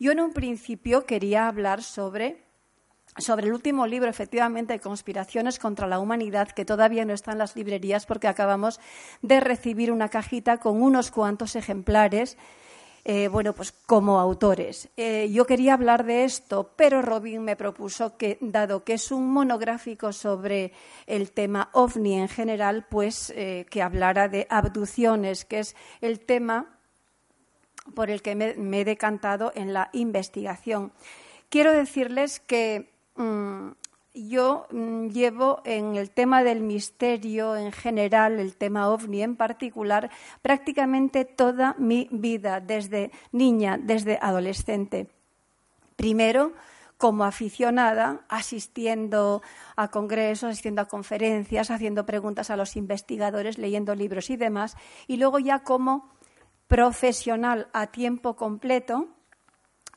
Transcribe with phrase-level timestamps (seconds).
[0.00, 2.46] Yo en un principio quería hablar sobre,
[3.18, 7.38] sobre el último libro, efectivamente, de conspiraciones contra la humanidad, que todavía no está en
[7.38, 8.80] las librerías porque acabamos
[9.20, 12.38] de recibir una cajita con unos cuantos ejemplares
[13.10, 14.90] eh, bueno, pues como autores.
[14.98, 19.32] Eh, yo quería hablar de esto, pero Robin me propuso que, dado que es un
[19.32, 20.72] monográfico sobre
[21.06, 26.78] el tema ovni en general, pues eh, que hablara de abducciones, que es el tema
[27.94, 30.92] por el que me, he decantado en la investigación.
[31.48, 33.68] Quiero decirles que mm,
[34.14, 40.10] yo mm, llevo en el tema del misterio en general, el tema ovni en particular,
[40.42, 45.08] prácticamente toda mi vida, desde niña, desde adolescente.
[45.96, 46.52] Primero,
[46.96, 49.40] como aficionada, asistiendo
[49.76, 55.16] a congresos, asistiendo a conferencias, haciendo preguntas a los investigadores, leyendo libros y demás, y
[55.16, 56.10] luego ya como
[56.66, 59.08] profesional a tiempo completo,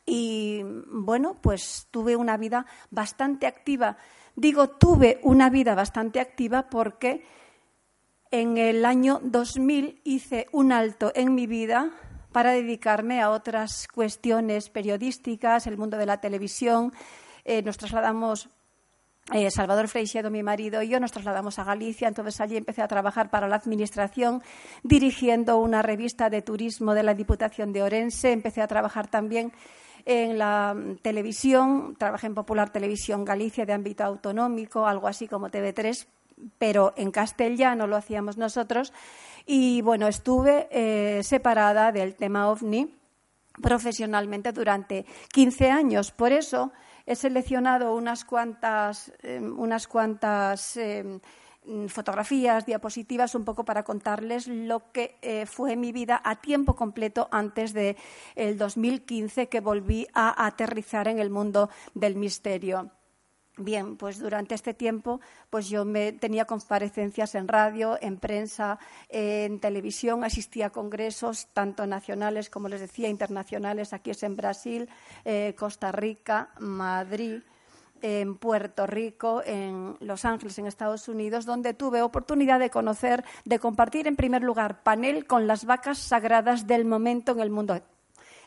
[0.06, 3.98] y bueno, pues tuve una vida bastante activa.
[4.36, 7.24] Digo, tuve una vida bastante activa porque
[8.32, 11.92] en el año 2000 hice un alto en mi vida
[12.32, 16.94] para dedicarme a otras cuestiones periodísticas, el mundo de la televisión.
[17.44, 18.50] Eh, nos trasladamos,
[19.34, 22.08] eh, Salvador Freixedo, mi marido, y yo nos trasladamos a Galicia.
[22.08, 24.42] Entonces allí empecé a trabajar para la Administración,
[24.84, 28.32] dirigiendo una revista de turismo de la Diputación de Orense.
[28.32, 29.52] Empecé a trabajar también
[30.06, 36.08] en la televisión, trabajé en Popular Televisión Galicia de ámbito autonómico, algo así como TV3,
[36.58, 38.94] pero en castellano lo hacíamos nosotros.
[39.46, 42.96] Y bueno, estuve eh, separada del tema ovni
[43.62, 46.12] profesionalmente durante 15 años.
[46.12, 46.72] Por eso
[47.06, 51.20] he seleccionado unas cuantas, em, unas cuantas em, Mm,
[51.88, 57.28] fotografías, diapositivas, un poco para contarles lo que eh, fue mi vida a tiempo completo
[57.32, 57.98] antes de
[58.36, 62.92] 2015 que volví a aterrizar en el mundo del misterio.
[63.58, 68.80] Bien, pues durante este tiempo pues yo me tenía comparecencias en radio, en prensa,
[69.10, 73.92] en televisión, asistía a congresos tanto nacionales como les decía internacionales.
[73.92, 74.90] Aquí es en Brasil,
[75.26, 77.42] eh, Costa Rica, Madrid,
[78.02, 83.60] en Puerto Rico, en Los Ángeles, en Estados Unidos, donde tuve oportunidad de conocer, de
[83.60, 87.82] compartir en primer lugar panel con las vacas sagradas del momento en el mundo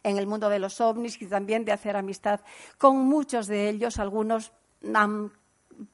[0.03, 2.41] en el mundo de los ovnis y también de hacer amistad
[2.77, 3.99] con muchos de ellos.
[3.99, 4.53] Algunos
[4.95, 5.33] han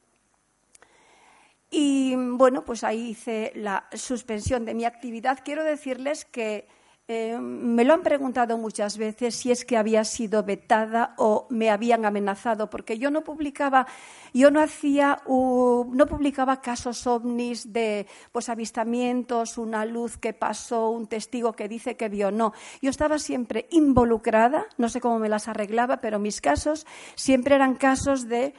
[1.73, 5.39] Y bueno, pues ahí hice la suspensión de mi actividad.
[5.43, 6.67] Quiero decirles que
[7.07, 11.69] eh, me lo han preguntado muchas veces si es que había sido vetada o me
[11.69, 13.87] habían amenazado, porque yo no publicaba,
[14.33, 21.07] yo no hacía, no publicaba casos ovnis de pues avistamientos, una luz que pasó, un
[21.07, 22.53] testigo que dice que vio, no.
[22.81, 26.85] Yo estaba siempre involucrada, no sé cómo me las arreglaba, pero mis casos
[27.15, 28.53] siempre eran casos de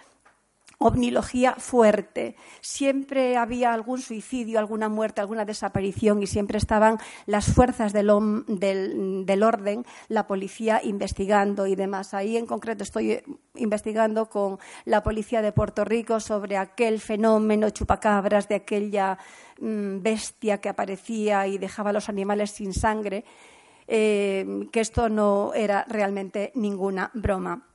[0.83, 2.37] ovnilogía fuerte.
[2.61, 9.85] Siempre había algún suicidio, alguna muerte, alguna desaparición y siempre estaban las fuerzas del, orden,
[10.09, 12.15] la policía investigando y demás.
[12.15, 13.23] Ahí en concreto estoy
[13.55, 19.19] investigando con la policía de Puerto Rico sobre aquel fenómeno chupacabras de aquella
[19.61, 23.25] mm, bestia que aparecía y dejaba a los animales sin sangre.
[23.89, 27.72] Eh, que esto no era realmente ninguna broma.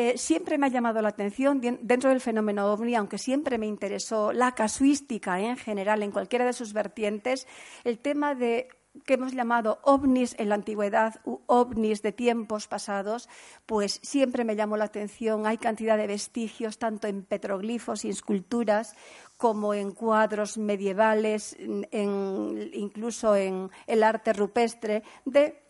[0.00, 4.32] Eh, siempre me ha llamado la atención dentro del fenómeno ovni, aunque siempre me interesó
[4.32, 7.48] la casuística en general, en cualquiera de sus vertientes,
[7.82, 8.68] el tema de
[9.04, 13.28] que hemos llamado ovnis en la antigüedad u ovnis de tiempos pasados,
[13.66, 15.48] pues siempre me llamó la atención.
[15.48, 18.94] Hay cantidad de vestigios, tanto en petroglifos y esculturas,
[19.36, 25.60] como en cuadros medievales, incluso en el arte rupestre, de,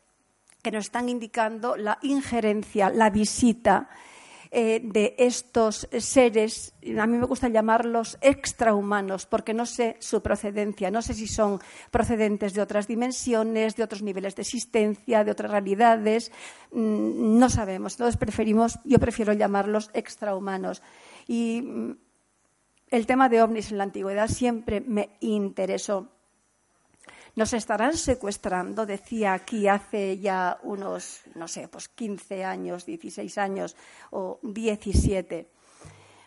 [0.60, 3.88] que nos están indicando la injerencia, la visita
[4.50, 10.90] eh, de estos seres, a mí me gusta llamarlos extrahumanos, porque no sé su procedencia,
[10.90, 11.60] no sé si son
[11.90, 16.32] procedentes de otras dimensiones, de otros niveles de existencia, de otras realidades,
[16.72, 17.94] mm, no sabemos.
[17.94, 20.82] Entonces preferimos, yo prefiero llamarlos extrahumanos.
[21.26, 21.96] Y mm,
[22.90, 26.17] el tema de ovnis en la antigüedad siempre me interesó.
[27.38, 33.76] Nos estarán secuestrando, decía aquí hace ya unos, no sé, pues 15 años, 16 años
[34.10, 35.48] o 17.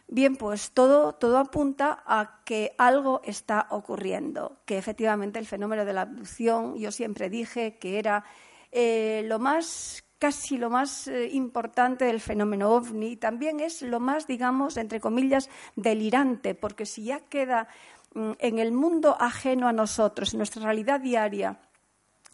[0.07, 5.91] Bien, pues todo, todo apunta a que algo está ocurriendo, que efectivamente el fenómeno de
[5.91, 8.23] la abducción, yo siempre dije que era
[8.71, 14.27] eh, lo más casi lo más eh, importante del fenómeno ovni, también es lo más,
[14.27, 17.67] digamos, entre comillas, delirante, porque si ya queda
[18.15, 21.59] en el mundo ajeno a nosotros, en nuestra realidad diaria,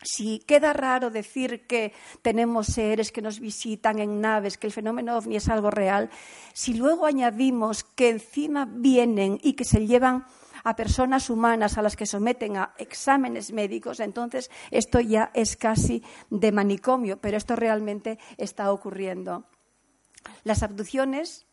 [0.03, 5.17] si queda raro decir que tenemos seres que nos visitan en naves, que el fenómeno
[5.17, 6.09] ovni es algo real,
[6.53, 10.25] si luego añadimos que encima vienen y que se llevan
[10.63, 16.03] a personas humanas a las que someten a exámenes médicos, entonces esto ya es casi
[16.29, 19.45] de manicomio, pero esto realmente está ocurriendo.
[20.43, 21.46] Las abducciones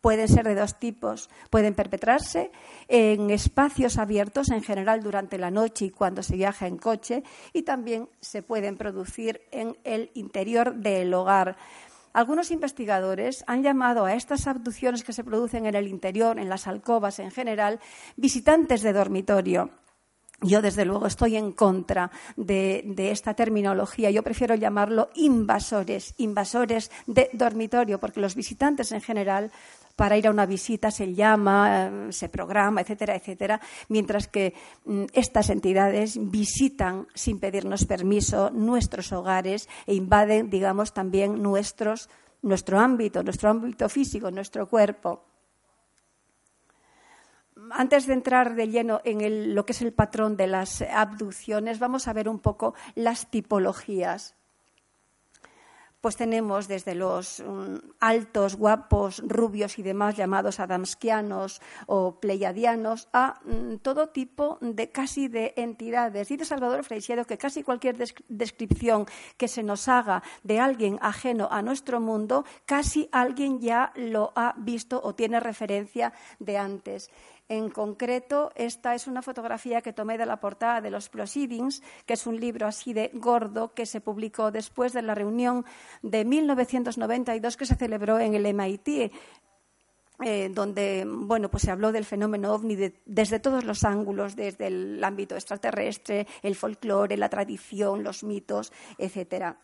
[0.00, 1.28] pueden ser de dos tipos.
[1.50, 2.50] Pueden perpetrarse
[2.88, 7.22] en espacios abiertos, en general durante la noche y cuando se viaja en coche,
[7.52, 11.56] y también se pueden producir en el interior del hogar.
[12.12, 16.66] Algunos investigadores han llamado a estas abducciones que se producen en el interior, en las
[16.66, 17.78] alcobas en general,
[18.16, 19.70] visitantes de dormitorio.
[20.42, 24.10] Yo, desde luego, estoy en contra de, esta terminología.
[24.10, 29.50] Yo prefiero llamarlo invasores, invasores de dormitorio, porque los visitantes en general
[29.96, 34.54] para ir a una visita se llama, eh, se programa, etcétera, etcétera, mientras que
[34.84, 42.10] mm, estas entidades visitan sin pedirnos permiso nuestros hogares e invaden, digamos, también nuestros,
[42.42, 45.24] nuestro ámbito, nuestro ámbito físico, nuestro cuerpo.
[47.70, 52.06] Antes de entrar de lleno en lo que es el patrón de las abducciones, vamos
[52.06, 54.36] a ver un poco las tipologías
[56.00, 63.40] pues tenemos desde los mm, altos, guapos, rubios y demás llamados adamskianos o pleiadianos a
[63.44, 66.28] mm, todo tipo de casi de entidades.
[66.28, 67.96] Dice Salvador Freixedo que casi cualquier
[68.28, 69.06] descripción
[69.36, 74.54] que se nos haga de alguien ajeno a nuestro mundo, casi alguien ya lo ha
[74.56, 77.10] visto o tiene referencia de antes.
[77.48, 82.14] En concreto, esta es una fotografía que tomé de la portada de los Proceedings, que
[82.14, 85.64] es un libro así de gordo que se publicó después de la reunión
[86.02, 89.12] de 1992 que se celebró en el MIT.
[90.24, 92.74] Eh, donde bueno, pues se habló del fenómeno ovni
[93.04, 99.60] desde todos los ángulos, desde el ámbito extraterrestre, el folclore, la tradición, los mitos, etcétera.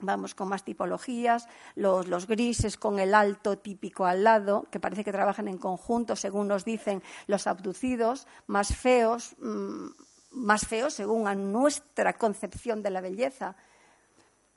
[0.00, 5.12] Vamos con más tipologías, los, grises con el alto típico al lado, que parece que
[5.12, 9.88] trabajan en conjunto, según nos dicen los abducidos, más feos, mm,
[10.32, 13.56] más feos según a nuestra concepción de la belleza,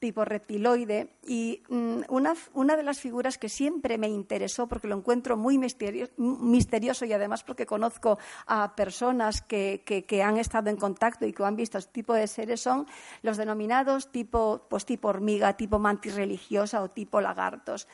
[0.04, 1.16] tipo reptiloide.
[1.26, 7.06] Y mm, una, de las figuras que siempre me interesó, porque lo encuentro muy misterioso
[7.06, 9.82] y además porque conozco a personas que,
[10.22, 12.86] han estado en contacto y que han visto este tipo de seres, son
[13.22, 17.88] los denominados tipo, pues, tipo hormiga, tipo mantis religiosa o tipo lagartos.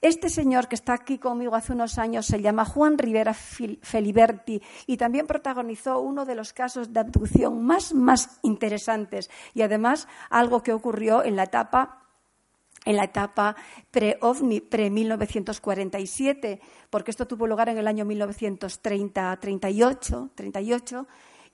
[0.00, 4.96] Este señor que está aquí conmigo hace unos años se llama Juan Rivera Feliberti y
[4.96, 10.72] también protagonizó uno de los casos de abducción más, más interesantes y además algo que
[10.72, 12.04] ocurrió en la etapa
[12.84, 13.56] en la etapa
[13.90, 21.06] pre-OVNI, pre-1947, porque esto tuvo lugar en el año 1930-38, 38,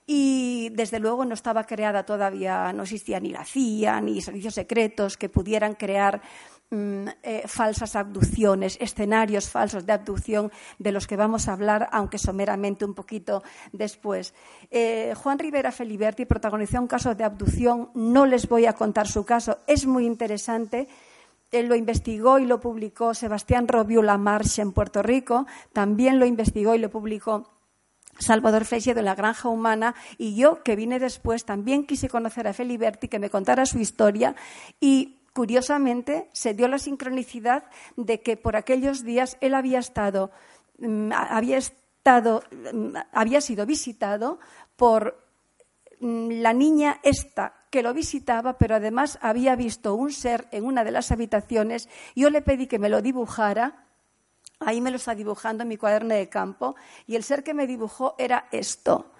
[0.07, 5.17] y desde luego no estaba creada todavía, no existía ni la CIA ni servicios secretos
[5.17, 6.21] que pudieran crear
[6.69, 12.19] mm, eh, falsas abducciones, escenarios falsos de abducción de los que vamos a hablar, aunque
[12.19, 14.35] someramente un poquito después.
[14.69, 19.25] Eh, Juan Rivera Feliberti protagonizó un caso de abducción, no les voy a contar su
[19.25, 20.87] caso, es muy interesante.
[21.51, 26.75] Él lo investigó y lo publicó Sebastián Robiu Lamarche en Puerto Rico, también lo investigó
[26.75, 27.54] y lo publicó
[28.17, 32.53] Salvador Feixe de la Granja Humana y yo, que vine después, también quise conocer a
[32.53, 34.35] Feliberti, que me contara su historia
[34.79, 37.65] y curiosamente se dio la sincronicidad
[37.97, 40.31] de que por aquellos días él había estado,
[40.79, 44.39] mm, había estado, mm, había sido visitado
[44.77, 45.21] por
[45.99, 50.83] mm, la niña esta que lo visitaba, pero además había visto un ser en una
[50.83, 51.89] de las habitaciones.
[52.15, 53.84] Yo le pedí que me lo dibujara
[54.65, 57.67] Ahí me lo está dibujando en mi cuaderno de campo y el ser que me
[57.67, 59.11] dibujó era esto.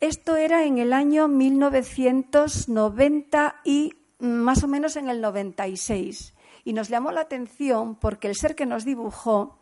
[0.00, 6.34] Esto era en el año 1990 y más o menos en el 96.
[6.64, 9.56] Y nos llamó la atención porque el ser que nos dibujó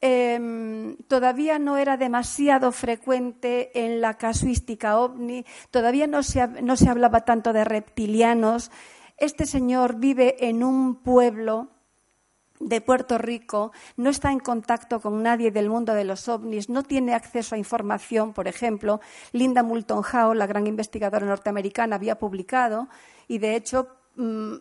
[0.00, 6.88] em, todavía no era demasiado frecuente en la casuística ovni, todavía no se, no se
[6.88, 8.70] hablaba tanto de reptilianos.
[9.18, 11.73] Este señor vive en un pueblo
[12.60, 16.82] de Puerto Rico no está en contacto con nadie del mundo de los ovnis, no
[16.82, 19.00] tiene acceso a información, por ejemplo,
[19.32, 22.88] Linda Moulton Howe, la gran investigadora norteamericana, había publicado
[23.28, 24.54] y de hecho mm,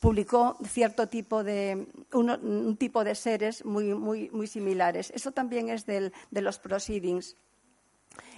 [0.00, 5.12] publicó cierto tipo de un tipo de seres muy, muy, muy similares.
[5.14, 7.36] Eso también es del, de los proceedings.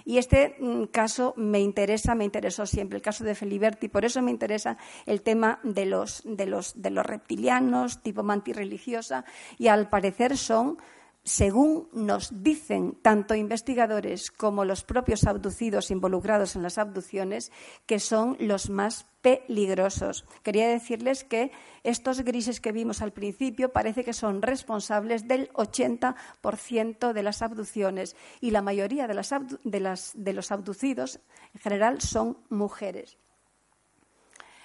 [0.04, 4.20] Y este mm, caso me interesa, me interesó siempre, el caso de Feliberti, por eso
[4.22, 9.24] me interesa el tema de los, de los, de los reptilianos, tipo religiosa,
[9.58, 10.78] y al parecer son
[11.24, 17.50] según nos dicen tanto investigadores como los propios abducidos involucrados en las abducciones,
[17.86, 20.26] que son los más peligrosos.
[20.42, 21.50] Quería decirles que
[21.82, 28.16] estos grises que vimos al principio parece que son responsables del 80% de las abducciones
[28.42, 31.20] y la mayoría de, de los abducidos
[31.54, 33.16] en general son mujeres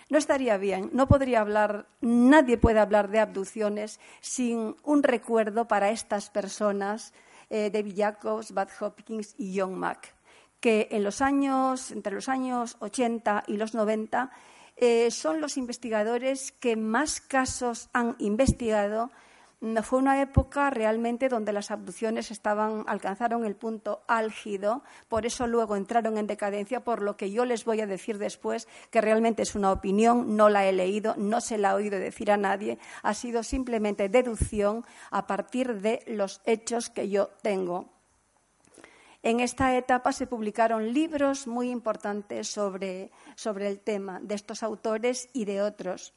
[0.09, 5.91] no estaría bien, no podría hablar, nadie puede hablar de abducciones sin un recuerdo para
[5.91, 7.13] estas personas,
[7.49, 10.13] eh, David Jacobs, Bud Hopkins y John Mack,
[10.59, 14.31] que en los años, entre los años 80 y los 90
[14.77, 19.11] eh, son los investigadores que más casos han investigado
[19.83, 25.75] fue una época realmente donde las abducciones estaban, alcanzaron el punto álgido, por eso luego
[25.75, 29.55] entraron en decadencia, por lo que yo les voy a decir después, que realmente es
[29.55, 33.13] una opinión, no la he leído, no se la he oído decir a nadie, ha
[33.13, 37.89] sido simplemente deducción a partir de los hechos que yo tengo.
[39.21, 45.27] En esta etapa se publicaron libros muy importantes sobre, sobre el tema de estos autores
[45.33, 46.13] y de otros.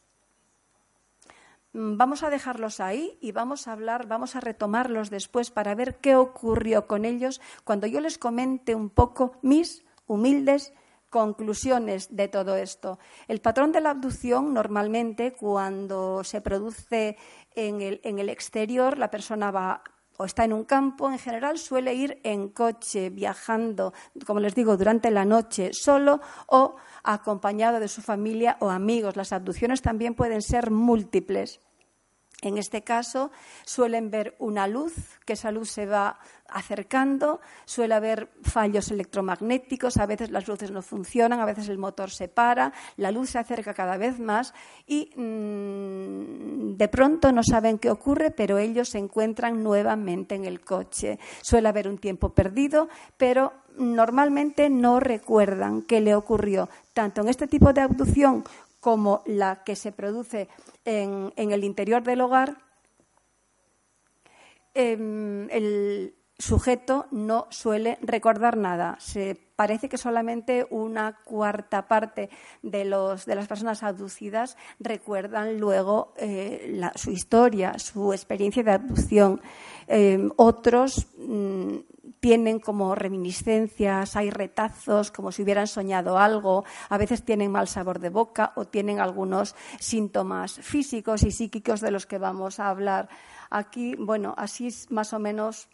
[1.73, 5.97] Mm, vamos a dejarlos ahí y vamos a hablar, vamos a retomarlos después para ver
[5.97, 10.73] qué ocurrió con ellos cuando yo les comente un poco mis humildes
[11.09, 12.99] conclusiones de todo esto.
[13.29, 17.17] El patrón de la abducción normalmente cuando se produce
[17.55, 19.83] en el, en el exterior, la persona va
[20.23, 23.93] o está en un campo, en general suele ir en coche, viajando,
[24.25, 29.17] como les digo, durante la noche, solo o acompañado de su familia o amigos.
[29.17, 31.61] Las abducciones también pueden ser múltiples.
[32.42, 33.30] En este caso
[33.64, 34.92] suelen ver una luz,
[35.25, 36.18] que esa luz se va
[36.49, 42.11] acercando, suele haber fallos electromagnéticos, a veces las luces no funcionan, a veces el motor
[42.11, 44.54] se para, la luz se acerca cada vez más
[44.88, 50.62] y mm, de pronto no saben qué ocurre, pero ellos se encuentran nuevamente en el
[50.62, 51.20] coche.
[51.42, 57.46] Suele haber un tiempo perdido, pero normalmente no recuerdan qué le ocurrió, tanto en este
[57.46, 58.42] tipo de abducción
[58.80, 60.49] como la que se produce
[60.85, 62.59] en, el interior del hogar,
[64.75, 68.97] em, el sujeto no suele recordar nada.
[68.99, 72.31] Se parece que solamente una cuarta parte
[72.62, 79.41] de, los, de las personas abducidas recuerdan luego eh, su historia, su experiencia de abducción.
[79.87, 81.77] Em, otros mm,
[82.21, 87.99] tienen como reminiscencias, hay retazos, como si hubieran soñado algo, a veces tienen mal sabor
[87.99, 93.09] de boca o tienen algunos síntomas físicos y psíquicos de los que vamos a hablar
[93.50, 93.95] aquí.
[93.97, 95.69] Bueno, así es más o menos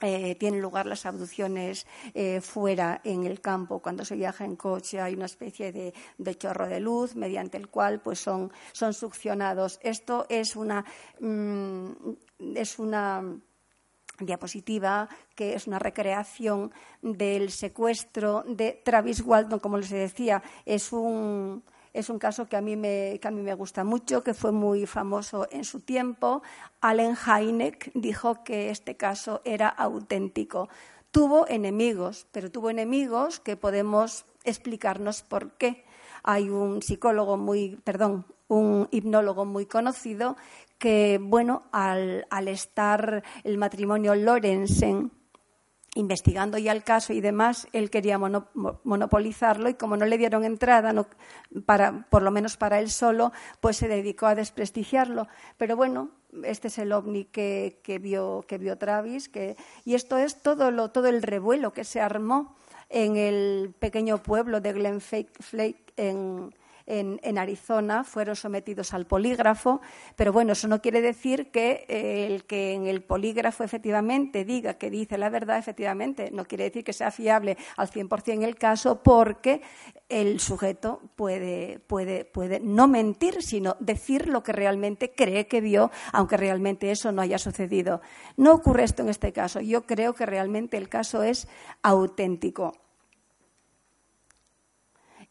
[0.00, 3.80] eh, tienen lugar las abducciones eh, fuera en el campo.
[3.80, 8.00] Cuando se viaja en coche hay una especie de, chorro de luz mediante el cual
[8.02, 9.78] pues son, succionados.
[9.82, 10.84] Esto es una,
[11.20, 11.92] mm,
[12.56, 13.22] es una
[14.18, 21.62] diapositiva que es una recreación del secuestro de Travis Walton, como les decía, es un
[21.94, 24.50] es un caso que a, mí me, que a mí me gusta mucho, que fue
[24.50, 26.42] muy famoso en su tiempo.
[26.80, 30.68] Allen Hynek dijo que este caso era auténtico.
[31.12, 35.84] Tuvo enemigos, pero tuvo enemigos que podemos explicarnos por qué.
[36.24, 40.36] Hay un psicólogo muy, perdón, un hipnólogo muy conocido
[40.78, 45.10] que, bueno, al, al estar el matrimonio Lorenzen
[45.94, 50.92] investigando ya el caso y demás, él quería monopolizarlo y como no le dieron entrada,
[51.64, 55.28] para, por lo menos para él solo, pues se dedicó a desprestigiarlo.
[55.56, 56.10] Pero bueno,
[56.42, 60.90] este es el ovni que, vio, que vio Travis, que, y esto es todo, lo,
[60.90, 62.56] todo el revuelo que se armó
[62.88, 66.54] en el pequeño pueblo de Glen Flake en,
[66.86, 69.80] en, Arizona fueron sometidos al polígrafo,
[70.16, 74.74] pero bueno, eso no quiere decir que eh, el que en el polígrafo efectivamente diga
[74.74, 79.02] que dice la verdad, efectivamente, no quiere decir que sea fiable al 100% el caso,
[79.02, 79.62] porque
[80.08, 85.90] el sujeto puede, puede, puede no mentir, sino decir lo que realmente cree que vio,
[86.12, 88.00] aunque realmente eso no haya sucedido.
[88.36, 89.60] No ocurre esto en este caso.
[89.60, 91.48] Yo creo que realmente el caso es
[91.82, 92.83] auténtico.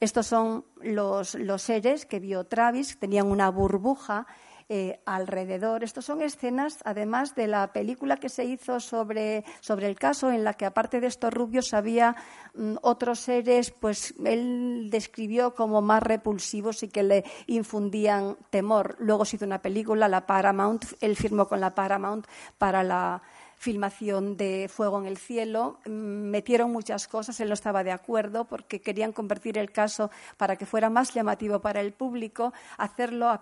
[0.04, 4.28] Estos son los, seres que vio Travis, tenían una burbuja
[4.68, 5.82] eh, alrededor.
[5.82, 9.46] Estos son escenas, además de la película que se hizo sobre,
[9.80, 12.18] el caso, en la que aparte de estos rubios había
[12.54, 18.98] mm, otros seres, pues él describió como más repulsivos y que le infundían temor.
[19.00, 23.22] Luego se hizo una película, la Paramount, él firmó con la Paramount para la
[23.64, 25.80] filmación de Fuego en el Cielo.
[25.86, 30.58] Mm, metieron muchas cosas, él no estaba de acuerdo porque querían convertir el caso para
[30.58, 33.40] que fuera más llamativo para el público, hacerlo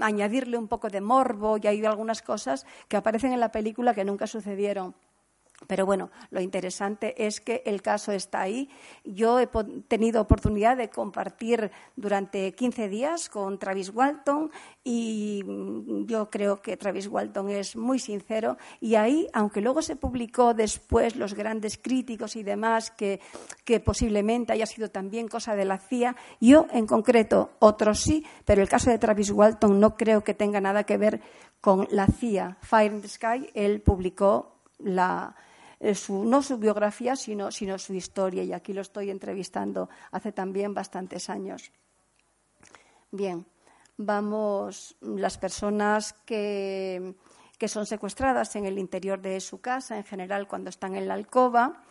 [0.00, 4.04] añadirle un poco de morbo y hay algunas cosas que aparecen en la película que
[4.04, 4.94] nunca sucedieron.
[5.66, 8.68] Pero bueno, lo interesante es que el caso está ahí.
[9.04, 9.48] Yo he
[9.88, 14.50] tenido oportunidad de compartir durante 15 días con Travis Walton
[14.82, 19.96] y mm, yo creo que Travis Walton es muy sincero y ahí, aunque luego se
[19.96, 23.20] publicó después los grandes críticos y demás, que,
[23.64, 28.62] que posiblemente haya sido también cosa de la CIA, yo en concreto, otros sí, pero
[28.62, 31.20] el caso de Travis Walton no creo que tenga nada que ver
[31.60, 32.58] con la CIA.
[32.60, 35.34] Fire in the Sky, él publicó la,
[35.84, 38.42] eh, no su biografía, sino, sino su historia.
[38.42, 41.70] Y aquí lo estoy entrevistando hace también bastantes años.
[43.10, 43.44] Bien,
[43.98, 47.14] vamos, las personas que,
[47.58, 51.14] que son secuestradas en el interior de su casa, en general cuando están en la
[51.14, 51.84] alcoba,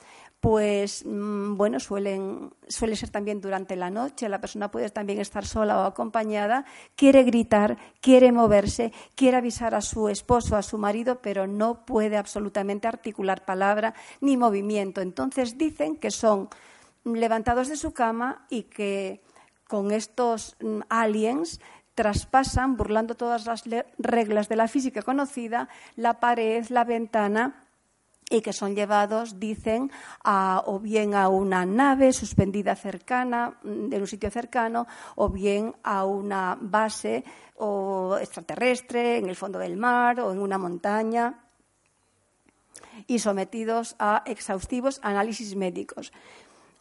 [0.43, 5.45] pues mm, bueno, suelen, suele ser también durante la noche, la persona puede también estar
[5.45, 6.65] sola o acompañada,
[6.97, 12.17] quiere gritar, quiere moverse, quiere avisar a su esposo, a su marido, pero no puede
[12.17, 14.99] absolutamente articular palabra ni movimiento.
[14.99, 16.49] Entonces dicen que son
[17.05, 19.21] levantados de su cama y que
[19.69, 21.61] con estos mm, aliens
[21.95, 23.63] traspasan, burlando todas las
[23.97, 27.62] reglas de la física conocida, la pared, la ventana
[28.29, 29.91] y que son llevados, dicen,
[30.23, 36.05] o bien a una nave suspendida cercana, mm, en un sitio cercano, o bien a
[36.05, 37.23] una base
[38.19, 41.39] extraterrestre en el fondo del mar o en una montaña
[43.07, 46.11] y sometidos a exhaustivos análisis médicos.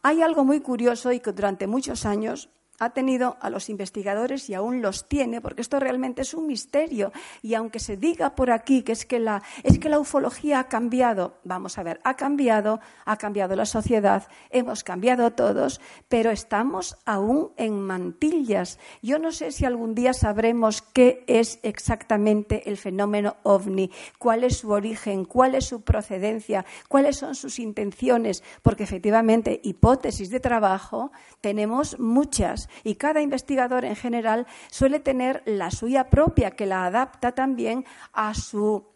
[0.01, 2.49] Hay algo muy curioso y que durante muchos años
[2.83, 7.11] ha tenido a los investigadores y aún los tiene, porque esto realmente es un misterio.
[7.41, 10.67] Y aunque se diga por aquí que es que la, es que la ufología ha
[10.67, 16.97] cambiado, vamos a ver, ha cambiado, ha cambiado la sociedad, hemos cambiado todos, pero estamos
[17.05, 18.79] aún en mantillas.
[19.01, 24.57] Yo no sé si algún día sabremos qué es exactamente el fenómeno ovni, cuál es
[24.57, 31.11] su origen, cuál es su procedencia, cuáles son sus intenciones, porque efectivamente hipótesis de trabajo
[31.41, 37.33] tenemos muchas y cada investigador en general suele tener la suya propia que la adapta
[37.33, 38.93] también a su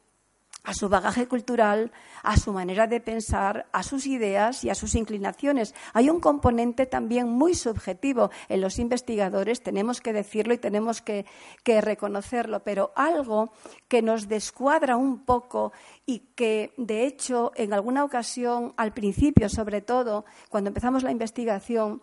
[0.67, 4.95] a su bagaje cultural, a su manera de pensar, a sus ideas y a sus
[4.95, 5.73] inclinaciones.
[5.93, 11.25] Hay un componente también muy subjetivo en los investigadores, tenemos que decirlo y tenemos que,
[11.63, 13.53] que reconocerlo, pero algo
[13.87, 15.71] que nos descuadra un poco
[16.05, 22.01] y que, de hecho, en alguna ocasión, al principio, sobre todo, cuando empezamos la investigación,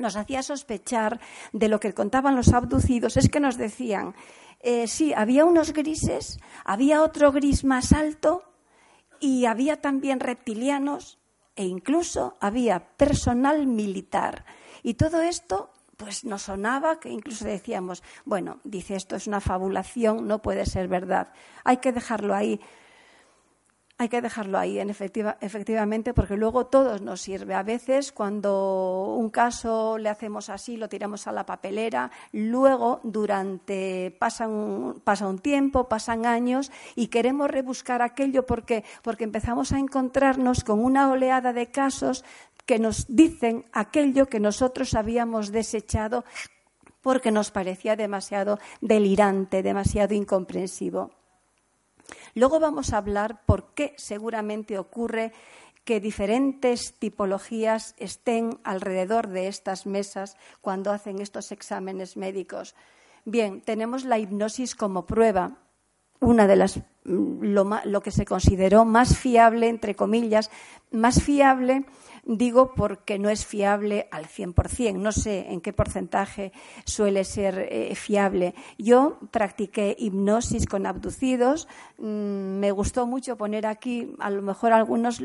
[0.00, 1.20] nos hacía sospechar
[1.52, 4.14] de lo que contaban los abducidos es que nos decían,
[4.60, 8.42] eh, sí, había unos grises, había otro gris más alto
[9.20, 11.18] y había también reptilianos
[11.56, 14.44] e incluso había personal militar.
[14.82, 20.26] Y todo esto pues nos sonaba que incluso decíamos, bueno, dice esto es una fabulación,
[20.26, 21.32] no puede ser verdad.
[21.62, 22.58] Hay que dejarlo ahí.
[24.00, 27.54] Hay que dejarlo ahí, en efectiva, efectivamente, porque luego todo nos sirve.
[27.54, 34.16] A veces, cuando un caso le hacemos así, lo tiramos a la papelera, luego, durante
[34.18, 39.78] pasa un, pasa un tiempo, pasan años y queremos rebuscar aquello porque, porque empezamos a
[39.78, 42.24] encontrarnos con una oleada de casos
[42.64, 46.24] que nos dicen aquello que nosotros habíamos desechado
[47.02, 51.19] porque nos parecía demasiado delirante, demasiado incomprensivo.
[52.34, 55.32] Luego vamos a hablar por qué seguramente ocurre
[55.84, 62.74] que diferentes tipologías estén alrededor de estas mesas cuando hacen estos exámenes médicos.
[63.24, 65.58] Bien, tenemos la hipnosis como prueba,
[66.20, 70.50] una de las mm, lo, lo que se consideró más fiable, entre comillas,
[70.90, 71.84] más fiable
[72.32, 74.94] Digo porque no es fiable al 100%.
[74.94, 76.52] No sé en qué porcentaje
[76.84, 78.54] suele ser eh, fiable.
[78.78, 81.66] Yo practiqué hipnosis con abducidos.
[81.98, 85.20] Mm, me gustó mucho poner aquí, a lo mejor algunos,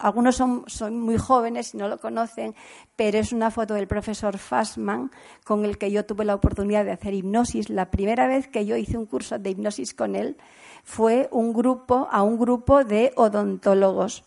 [0.00, 2.54] algunos son, son, muy jóvenes y no lo conocen,
[2.96, 5.10] pero es una foto del profesor Fassman
[5.44, 7.68] con el que yo tuve la oportunidad de hacer hipnosis.
[7.68, 10.38] La primera vez que yo hice un curso de hipnosis con él
[10.82, 14.24] fue un grupo, a un grupo de odontólogos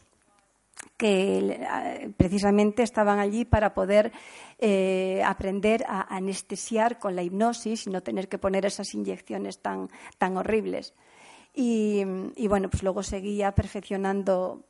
[1.01, 4.11] que precisamente estaban allí para poder
[4.59, 9.89] eh, aprender a anestesiar con la hipnosis y no tener que poner esas inyecciones tan,
[10.19, 10.93] tan horribles.
[11.55, 12.03] Y,
[12.47, 14.67] bueno, pues luego seguía perfeccionando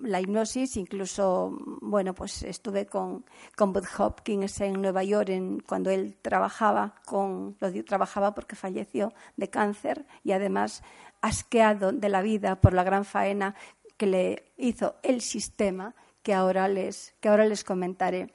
[0.00, 3.24] la hipnosis, incluso, bueno, pues estuve con,
[3.56, 9.12] con Bud Hopkins en Nueva York en, cuando él trabajaba con, lo trabajaba porque falleció
[9.36, 10.84] de cáncer y además
[11.20, 13.54] asqueado de la vida por la gran faena
[13.96, 18.32] que le hizo el sistema que ahora les, que ahora les comentaré.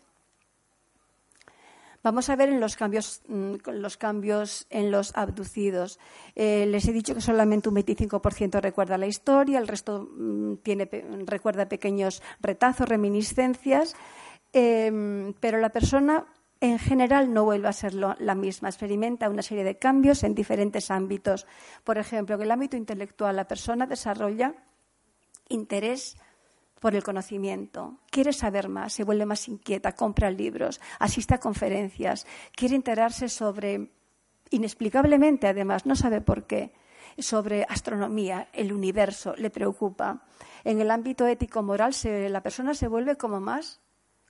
[2.04, 6.00] Vamos a ver en los cambios, mm, los cambios en los abducidos.
[6.36, 10.90] Eh, les he dicho que solamente un 25% recuerda la historia, el resto mm, tiene,
[11.26, 13.96] recuerda pequeños retazos, reminiscencias,
[14.52, 16.26] em, pero la persona
[16.60, 20.92] en general no vuelve a ser la misma, experimenta una serie de cambios en diferentes
[20.92, 21.48] ámbitos.
[21.84, 24.54] Por ejemplo, en el ámbito intelectual la persona desarrolla
[25.52, 26.18] interés
[26.80, 32.26] por el conocimiento, quiere saber más, se vuelve más inquieta, compra libros, asiste a conferencias,
[32.56, 33.92] quiere enterarse sobre,
[34.50, 36.74] inexplicablemente además, no sabe por qué,
[37.20, 40.24] sobre astronomía, el universo, le preocupa.
[40.64, 43.80] En el ámbito ético-moral la persona se vuelve como más,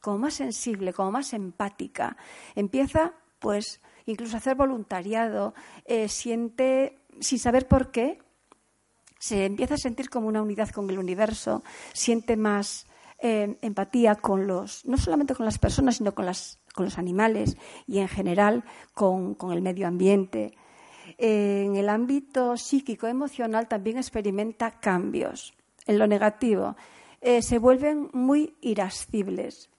[0.01, 2.17] como más sensible, como más empática.
[2.55, 5.53] Empieza, pues, incluso a hacer voluntariado,
[5.85, 8.19] eh, siente, sin saber por qué,
[9.21, 12.87] se empieza a sentir como una unidad con el universo, siente más
[13.19, 17.55] eh, empatía con los, no solamente con las personas, sino con, las, con los animales
[17.85, 18.63] y en general
[18.95, 20.57] con, el medio ambiente.
[21.19, 25.53] en el ámbito psíquico-emocional también experimenta cambios.
[25.85, 26.75] En lo negativo,
[27.21, 29.69] eh, se vuelven muy irascibles.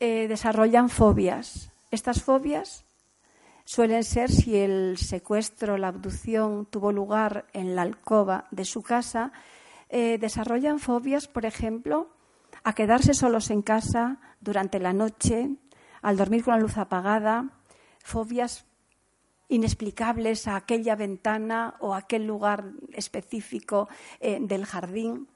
[0.00, 1.70] Eh, desarrollan fobias.
[1.92, 2.84] Estas fobias
[3.70, 9.30] suelen ser si el secuestro, la abducción tuvo lugar en la alcoba de su casa,
[9.88, 12.10] eh, desarrollan fobias, por ejemplo,
[12.64, 15.50] a quedarse solos en casa durante la noche,
[16.02, 17.62] al dormir con la luz apagada,
[18.02, 18.66] fobias
[19.46, 25.28] inexplicables a aquella ventana o a aquel lugar específico eh, del jardín.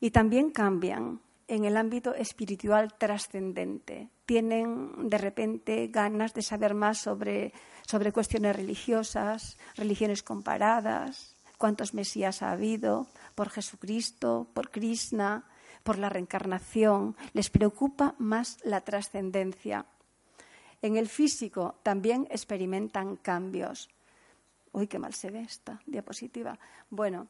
[0.00, 4.10] Y también cambian en el ámbito espiritual trascendente.
[4.26, 7.52] Tienen de repente ganas de saber más sobre,
[7.86, 15.44] sobre cuestiones religiosas, religiones comparadas, cuántos mesías ha habido, por Jesucristo, por Krishna,
[15.82, 17.16] por la reencarnación.
[17.32, 19.86] Les preocupa más la trascendencia.
[20.82, 23.88] En el físico también experimentan cambios.
[24.72, 26.58] Uy, qué mal se ve esta diapositiva.
[26.90, 27.28] Bueno,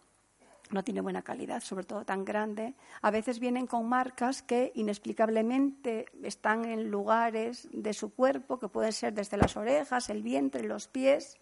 [0.70, 2.74] no tiene buena calidad, sobre todo tan grande.
[3.02, 8.92] A veces vienen con marcas que inexplicablemente están en lugares de su cuerpo, que pueden
[8.92, 11.38] ser desde las orejas, el vientre, los pies,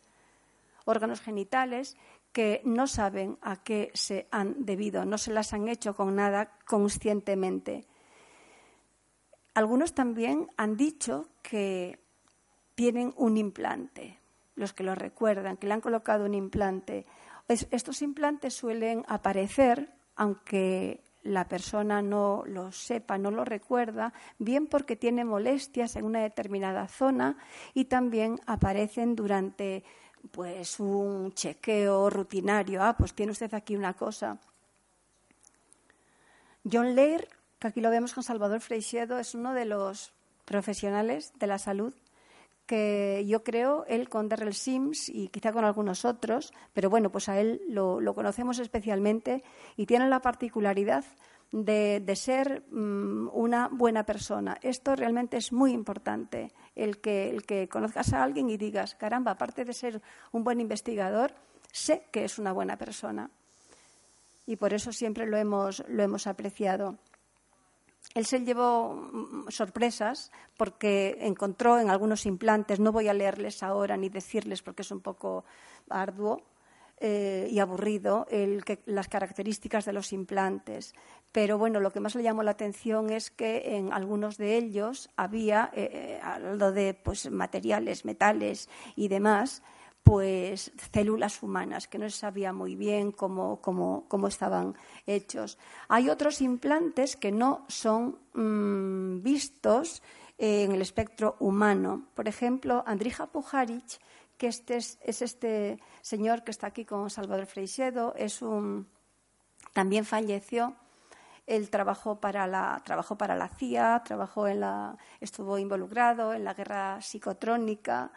[0.84, 1.96] órganos genitales,
[2.32, 6.58] que no saben a qué se han debido, no se las han hecho con nada
[6.66, 7.86] conscientemente.
[9.54, 12.00] Algunos también han dicho que
[12.74, 14.18] tienen un implante,
[14.56, 17.06] los que lo recuerdan, que le han colocado un implante
[17.48, 24.96] estos implantes suelen aparecer, aunque la persona no lo sepa, no lo recuerda, bien porque
[24.96, 27.36] tiene molestias en una determinada zona
[27.72, 29.84] y también aparecen durante
[30.30, 32.82] pues un chequeo rutinario.
[32.82, 34.38] Ah, pues tiene usted aquí una cosa.
[36.70, 37.28] John Leir,
[37.58, 40.12] que aquí lo vemos con Salvador Freixedo, es uno de los
[40.44, 41.94] profesionales de la salud
[42.66, 47.28] que yo creo, él con Darrell Sims y quizá con algunos otros, pero bueno, pues
[47.28, 49.42] a él lo, conocemos especialmente
[49.76, 51.04] y tiene la particularidad
[51.52, 54.56] de, ser mm, una buena persona.
[54.62, 59.32] Esto realmente es muy importante, el que, el que conozcas a alguien y digas, caramba,
[59.32, 61.34] aparte de ser un buen investigador,
[61.70, 63.30] sé que es una buena persona.
[64.46, 66.98] Y por eso siempre lo hemos, lo hemos apreciado.
[68.14, 73.96] Él se llevó mm, sorpresas porque encontró en algunos implantes, no voy a leerles ahora
[73.96, 75.44] ni decirles porque es un poco
[75.90, 76.42] arduo
[77.00, 78.26] eh, y aburrido
[78.86, 80.94] las características de los implantes.
[81.32, 85.10] Pero bueno, lo que más le llamó la atención es que en algunos de ellos
[85.16, 89.64] había, eh, eh de pues, materiales, metales y demás,
[90.04, 93.58] pues células humanas, que no se sabía muy bien cómo,
[94.28, 95.58] estaban hechos.
[95.88, 100.02] Hay otros implantes que no son mm, vistos
[100.36, 102.06] en el espectro humano.
[102.14, 103.98] Por ejemplo, Andrija Pujaric,
[104.36, 108.86] que este es, este señor que está aquí con Salvador Freixedo, es un,
[109.72, 110.74] también falleció.
[111.46, 116.52] Él trabajó para la, trabajó para la CIA, trabajó en la, estuvo involucrado en la
[116.52, 118.12] guerra psicotrónica,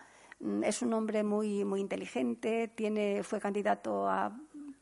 [0.64, 4.38] es un hombre muy, muy inteligente, tiene, fue candidato a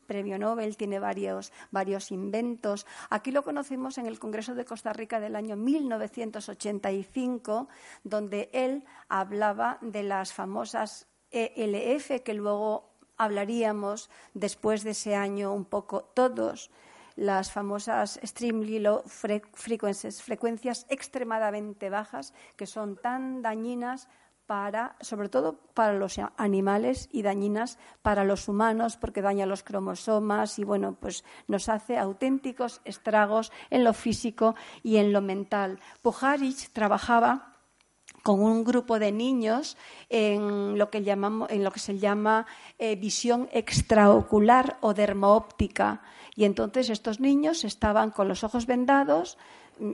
[0.06, 2.86] premio Nobel, tiene varios, varios inventos.
[3.10, 7.68] Aquí lo conocemos en el Congreso de Costa Rica del año 1985,
[8.04, 15.64] donde él hablaba de las famosas ELF, que luego hablaríamos después de ese año un
[15.64, 16.70] poco todos
[17.16, 24.08] las famosas extremely low frequencies, frecuencias extremadamente bajas, que son tan dañinas
[24.46, 30.58] para, sobre todo para los animales y dañinas para los humanos porque daña los cromosomas
[30.58, 35.80] y bueno, pues nos hace auténticos estragos en lo físico y en lo mental.
[36.02, 37.56] Pujaric trabajaba
[38.26, 39.76] con un grupo de niños
[40.08, 42.44] en lo que, llamamos, en lo que se llama
[42.76, 46.02] eh, visión extraocular o dermoóptica.
[46.34, 49.38] Y entonces estos niños estaban con los ojos vendados,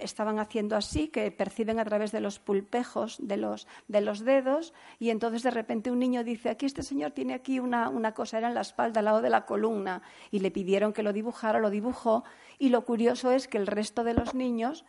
[0.01, 4.73] estaban haciendo así, que perciben a través de los pulpejos de los, de los dedos,
[4.99, 8.39] y entonces de repente un niño dice, aquí este señor tiene aquí una, una, cosa,
[8.39, 11.59] era en la espalda, al lado de la columna, y le pidieron que lo dibujara,
[11.59, 12.25] lo dibujó,
[12.59, 14.85] y lo curioso es que el resto de los niños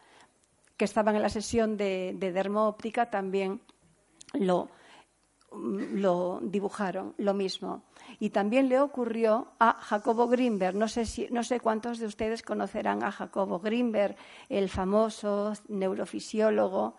[0.78, 3.62] que estaban en la sesión de, de dermoóptica también
[4.34, 4.70] lo,
[5.56, 7.84] lo dibujaron, lo mismo.
[8.20, 10.76] Y también le ocurrió a Jacobo Greenberg.
[10.76, 14.16] No sé, si, no sé cuántos de ustedes conocerán a Jacobo Greenberg,
[14.50, 16.96] el famoso neurofisiólogo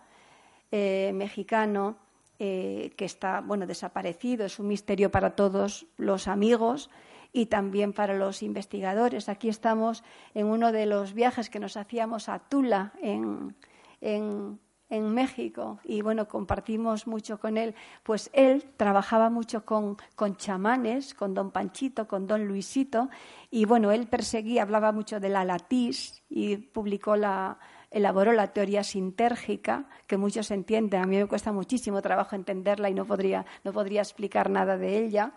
[0.71, 1.97] eh, mexicano
[2.39, 4.45] eh, que está bueno, desaparecido.
[4.45, 6.89] Es un misterio para todos los amigos
[7.31, 9.29] y también para los investigadores.
[9.29, 13.55] Aquí estamos en uno de los viajes que nos hacíamos a Tula, en,
[14.01, 14.59] en
[14.89, 21.13] en México y bueno, compartimos mucho con él, pues él trabajaba mucho con, con chamanes,
[21.13, 23.09] con don Panchito, con don Luisito
[23.49, 27.57] y bueno, él perseguía, hablaba mucho de la latis y publicó la,
[27.89, 32.93] elaboró la teoría sintérgica, que muchos entienden, a mí me cuesta muchísimo trabajo entenderla y
[32.93, 35.31] no podría, no podría explicar nada de ella.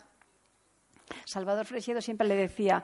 [1.24, 2.82] Salvador Fresiedo siempre le decía,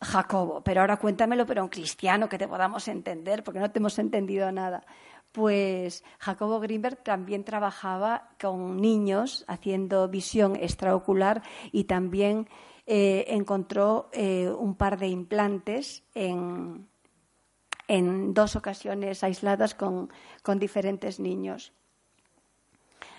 [0.00, 3.98] Jacobo, pero ahora cuéntamelo, pero un cristiano que te podamos entender, porque no te hemos
[3.98, 4.84] entendido nada
[5.32, 12.48] pues Jacobo Greenberg también trabajaba con niños haciendo visión extraocular y también
[12.86, 16.88] eh, encontró eh, un par de implantes en,
[18.34, 20.10] dos ocasiones aisladas con,
[20.42, 21.72] con diferentes niños.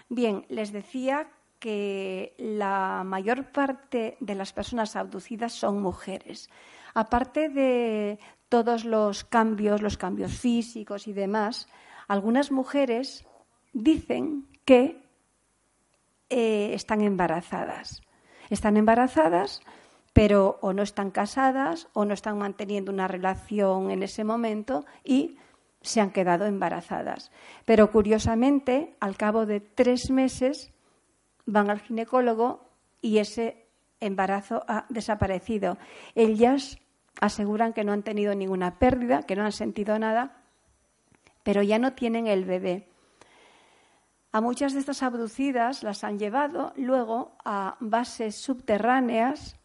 [0.10, 6.50] Bien, les decía que la mayor parte de las personas abducidas son mujeres.
[6.94, 11.68] Aparte de todos los cambios, los cambios físicos y demás,
[12.10, 13.26] algunas mujeres
[13.72, 15.02] dicen que
[16.30, 18.02] eh, están embarazadas.
[18.50, 19.62] Están embarazadas,
[20.12, 25.38] pero o no están casadas o no están manteniendo una relación en ese momento y
[25.82, 27.32] se han quedado embarazadas.
[27.66, 30.74] Pero curiosamente, al cabo de tres meses,
[31.46, 32.66] van al ginecólogo
[33.02, 33.68] y ese
[34.00, 35.78] embarazo ha desaparecido.
[36.16, 36.80] Ellas
[37.22, 40.39] aseguran que no han tenido ninguna pérdida, que no han sentido nada
[41.44, 42.88] pero ya no tienen el bebé.
[44.32, 49.56] A muchas de estas abducidas las han llevado luego a bases subterráneas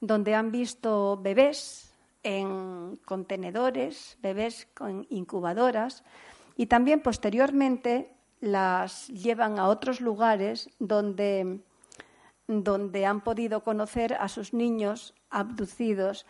[0.00, 6.02] donde han visto bebés en contenedores, bebés con incubadoras
[6.56, 11.60] y también posteriormente las llevan a otros lugares donde,
[12.46, 16.26] donde han podido conocer a sus niños abducidos.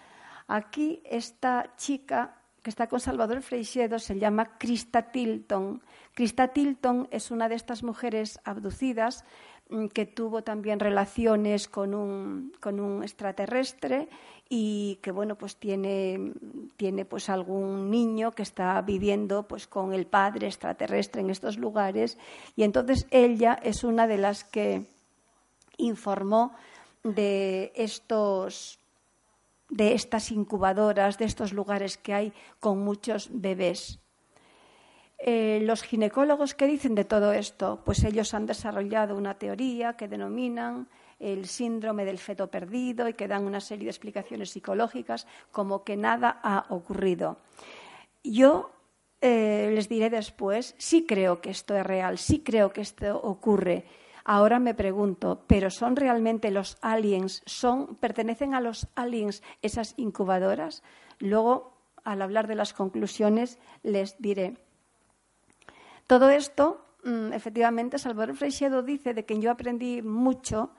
[0.49, 5.81] Aquí esta chica que está con Salvador Freixedo se llama Krista Tilton.
[6.15, 9.25] Krista Tilton es una de estas mujeres abducidas
[9.71, 14.09] mm, que tuvo también relaciones con un, con un extraterrestre
[14.49, 16.33] y que bueno pues tiene,
[16.77, 22.19] tiene pues algún niño que está viviendo pues con el padre extraterrestre en estos lugares
[22.57, 24.89] y entonces ella es una de las que
[25.77, 26.53] informó
[27.05, 28.81] de estos
[29.69, 34.01] de estas incubadoras, de estos lugares que hay con muchos bebés.
[35.19, 40.09] Eh, los ginecólogos que dicen de todo esto, pues ellos han desarrollado una teoría que
[40.09, 45.85] denominan el síndrome del feto perdido y que dan una serie de explicaciones psicológicas como
[45.85, 47.39] que nada ha ocurrido.
[48.23, 48.71] Yo
[49.23, 53.87] eh, les diré después, sí creo que esto es real, sí creo que esto ocurre.
[54.29, 57.43] Ahora me pregunto, ¿pero son realmente los aliens?
[57.47, 60.83] ¿Son, ¿Pertenecen a los aliens esas incubadoras?
[61.21, 64.57] Luego, al hablar de las conclusiones, les diré.
[66.09, 70.73] Todo esto, mm, efectivamente, Salvador Freixedo dice de que yo aprendí mucho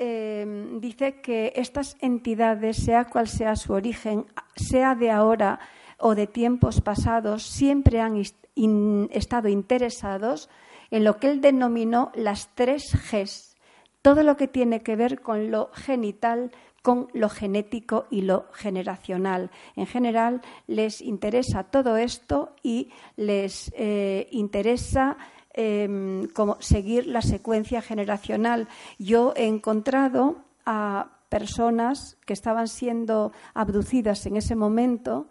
[0.00, 5.58] Em, dice que estas entidades, sea cual sea su origen, sea de ahora
[5.98, 8.22] o de tiempos pasados, siempre han
[9.10, 10.48] estado interesados
[10.90, 13.56] en lo que él denominó las tres Gs,
[14.02, 19.50] todo lo que tiene que ver con lo genital, con lo genético y lo generacional.
[19.76, 25.16] En general, les interesa todo esto y les eh, interesa
[25.60, 28.68] Em, como seguir la secuencia generacional.
[28.96, 35.28] Yo he encontrado a personas que estaban siendo abducidas en ese momento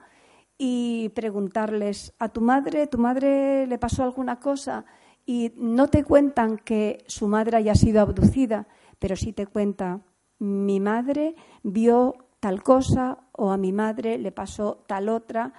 [0.57, 4.83] y preguntarles a tu madre, ¿tu madre le pasó alguna cosa?
[5.29, 8.65] Y no te cuentan que su madre haya sido abducida,
[8.97, 9.99] pero sí te cuenta,
[10.39, 15.51] mi madre vio tal cosa o a mi madre le pasó tal otra.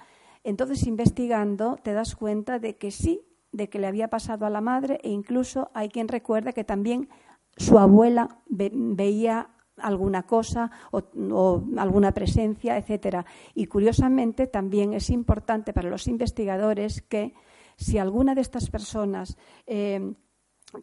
[0.43, 4.59] Entonces, investigando, te das cuenta de que sí, de que le había pasado a la
[4.59, 7.07] madre e incluso hay quien recuerda que también
[7.55, 13.27] su abuela veía alguna cosa o, alguna presencia, etcétera.
[13.53, 17.35] Y curiosamente también es importante para los investigadores que
[17.79, 20.13] si alguna de estas personas eh,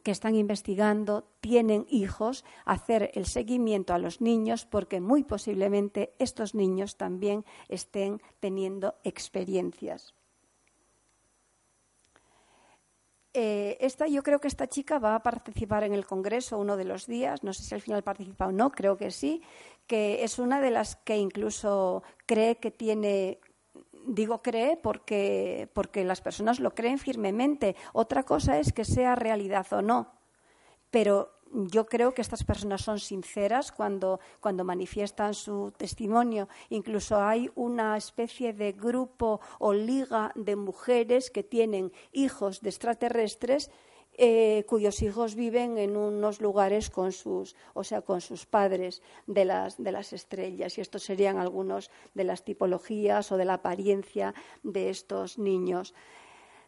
[0.03, 6.55] que están investigando tienen hijos, hacer el seguimiento a los niños porque muy posiblemente estos
[6.55, 10.15] niños también estén teniendo experiencias.
[13.39, 16.87] Eh, esta, yo creo que esta chica va a participar en el Congreso uno de
[16.87, 19.43] los días, no sé si al final participa o no, creo que sí,
[19.87, 23.39] que es una de las que incluso cree que tiene
[24.07, 27.77] digo cree porque, porque las personas lo creen firmemente.
[27.93, 30.13] Otra cosa es que sea realidad o no.
[30.91, 36.49] Pero yo creo que estas personas son sinceras cuando, cuando manifiestan su testimonio.
[36.71, 43.71] Incluso hay una especie de grupo o liga de mujeres que tienen hijos de extraterrestres
[44.19, 49.45] eh, cuyos hijos viven en unos lugares con sus, o sea, con sus padres de
[49.45, 50.79] las, de las estrellas.
[50.79, 55.95] Y estos serían algunos de las tipologías o de la apariencia de estos niños.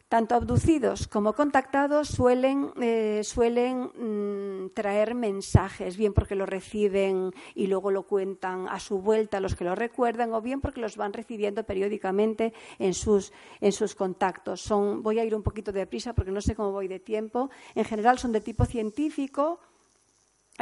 [0.09, 7.67] Tanto abducidos como contactados suelen, eh, suelen mm, traer mensajes, bien porque lo reciben y
[7.67, 11.13] luego lo cuentan a su vuelta los que lo recuerdan, o bien porque los van
[11.13, 14.61] recibiendo periódicamente en sus, en sus contactos.
[14.61, 17.51] Son, voy a ir un poquito de prisa porque no sé cómo voy de tiempo.
[17.75, 19.59] En general son de tipo científico,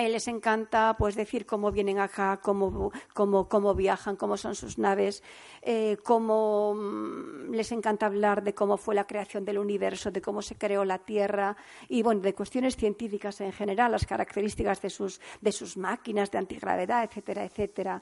[0.05, 5.23] les encanta pues decir cómo vienen acá, cómo, cómo, viajan, cómo son sus naves,
[5.63, 10.43] eh, cómo mm, les encanta hablar de cómo fue la creación del universo, de cómo
[10.43, 11.57] se creó la Tierra
[11.89, 16.38] y bueno, de cuestiones científicas en general, las características de sus, de sus máquinas de
[16.38, 18.01] antigravedad, etcétera, etcétera.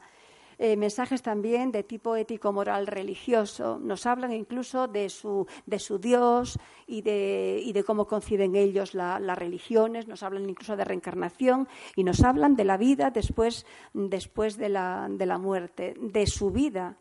[0.58, 3.78] Eh, mensajes también de tipo ético-moral religioso.
[3.80, 8.94] Nos hablan incluso de su, de su Dios y de, y de cómo conciben ellos
[8.94, 14.58] las religiones, nos hablan incluso de reencarnación y nos hablan de la vida después, después
[14.58, 16.98] de, la, de la muerte, de su vida,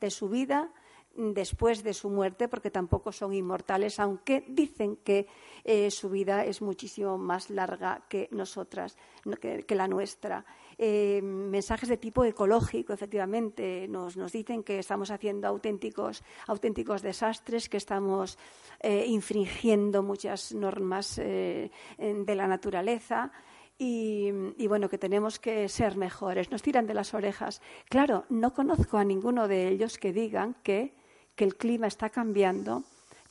[0.00, 0.70] de su vida
[1.16, 5.28] después de su muerte, porque tampoco son inmortales, aunque dicen que
[5.62, 8.96] eh, su vida es muchísimo más larga que nosotras,
[9.40, 10.44] que la nuestra.
[10.78, 13.86] Eh, mensajes de tipo ecológico, efectivamente.
[13.88, 18.38] Nos, dicen que estamos haciendo auténticos, auténticos desastres, que estamos
[18.80, 23.32] eh, infringiendo muchas normas eh, de la naturaleza.
[23.76, 24.30] Y,
[24.68, 26.50] bueno, que tenemos que ser mejores.
[26.50, 27.60] Nos tiran de las orejas.
[27.88, 30.94] Claro, no conozco a ninguno de ellos que digan que
[31.36, 32.84] el clima está cambiando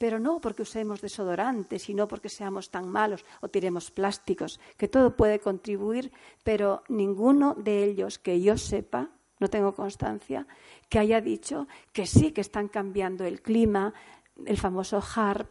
[0.04, 5.16] pero no porque usemos desodorantes, sino porque seamos tan malos o tiremos plásticos, que todo
[5.16, 6.12] puede contribuir,
[6.44, 10.46] pero ninguno de ellos que yo sepa, no tengo constancia,
[10.90, 13.94] que haya dicho que sí, que están cambiando el clima,
[14.46, 15.48] el famoso HARP,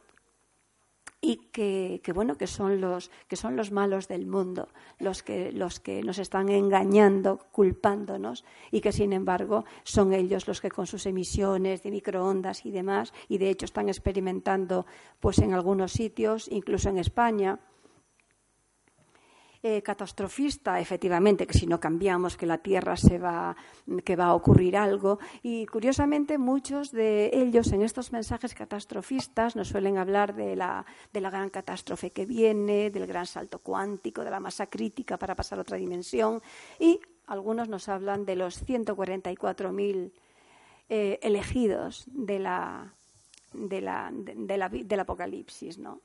[1.24, 4.68] y que, bueno que son los que son los malos del mundo
[4.98, 10.60] los que los que nos están engañando culpándonos y que sin embargo son ellos los
[10.60, 14.84] que con sus emisiones de microondas y demás y de hecho están experimentando
[15.20, 17.60] pues en algunos sitios incluso en España
[19.64, 23.54] eh, catastrofista, efectivamente, que si no cambiamos, que la Tierra se va,
[24.04, 25.20] que va a ocurrir algo.
[25.42, 31.20] Y curiosamente, muchos de ellos en estos mensajes catastrofistas nos suelen hablar de la, de
[31.20, 35.58] la gran catástrofe que viene, del gran salto cuántico, de la masa crítica para pasar
[35.58, 36.42] a otra dimensión.
[36.80, 36.98] Y
[37.28, 40.12] algunos nos hablan de los 144.000
[40.88, 42.92] eh, elegidos de la,
[43.52, 46.00] de la, de la, del Apocalipsis, ¿no?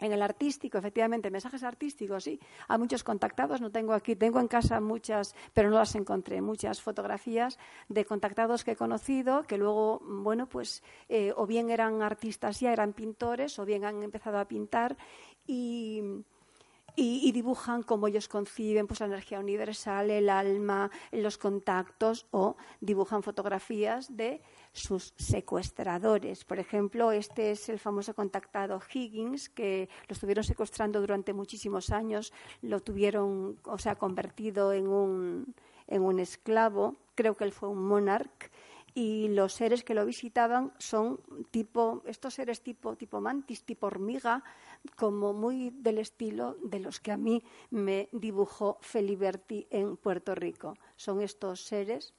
[0.00, 2.38] En el artístico, efectivamente, mensajes artísticos, sí.
[2.68, 6.80] Hay muchos contactados, no tengo aquí, tengo en casa muchas, pero no las encontré, muchas
[6.80, 12.60] fotografías de contactados que he conocido, que luego, bueno, pues, eh, o bien eran artistas
[12.60, 14.96] ya, eran pintores, o bien han empezado a pintar
[15.46, 16.02] y
[17.00, 23.22] y, dibujan cómo ellos conciben pues, la energía universal, el alma, los contactos o dibujan
[23.22, 24.42] fotografías de
[24.72, 26.44] sus secuestradores.
[26.44, 32.32] Por ejemplo, este es el famoso contactado Higgins, que lo estuvieron secuestrando durante muchísimos años,
[32.62, 35.54] lo tuvieron, o sea, convertido en un,
[35.86, 38.48] en un esclavo, creo que él fue un monarca
[38.98, 41.20] y los seres que lo visitaban son
[41.52, 44.42] tipo estos seres tipo tipo mantis tipo hormiga
[44.96, 50.74] como muy del estilo de los que a mí me dibujó Feliberti en Puerto Rico.
[50.96, 52.12] Son estos seres.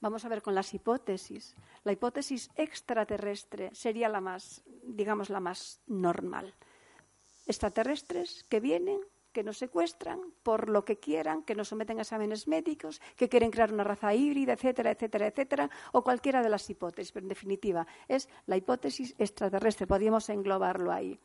[0.00, 1.56] Vamos a ver con las hipótesis.
[1.82, 6.54] La hipótesis extraterrestre sería la más, digamos, la más normal.
[7.44, 9.00] Extraterrestres que vienen,
[9.32, 13.50] que nos secuestran por lo que quieran, que nos someten a exámenes médicos, que quieren
[13.50, 17.12] crear una raza híbrida, etcétera, etcétera, etcétera, o cualquiera de las hipótesis.
[17.12, 21.18] Pero en definitiva, es la hipótesis extraterrestre, podríamos englobarlo ahí.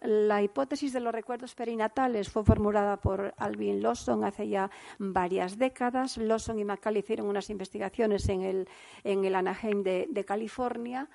[0.00, 6.16] La hipótesis de los recuerdos perinatales fue formulada por Alvin Lawson hace ya varias décadas.
[6.16, 8.68] Lawson y McCall hicieron unas investigaciones en el,
[9.04, 11.08] en el Anaheim de California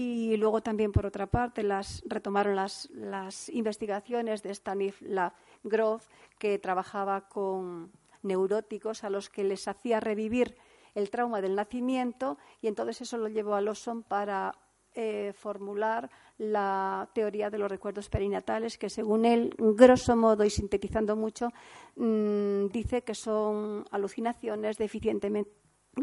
[0.00, 5.32] y luego también, por otra parte, las, retomaron las, las investigaciones de Stanislav
[5.64, 6.06] Grof,
[6.38, 7.90] que trabajaba con
[8.22, 10.54] neuróticos a los que les hacía revivir
[10.94, 14.54] el trauma del nacimiento y entonces eso lo llevó a Lawson para
[14.94, 21.16] eh, formular la teoría de los recuerdos perinatales, que según él, grosso modo y sintetizando
[21.16, 21.48] mucho,
[21.96, 25.50] mm, dice que son alucinaciones deficientemente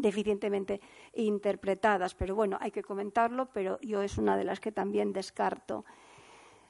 [0.01, 0.81] deficientemente
[1.13, 2.15] interpretadas.
[2.15, 5.85] Pero bueno, hay que comentarlo, pero yo es una de las que también descarto.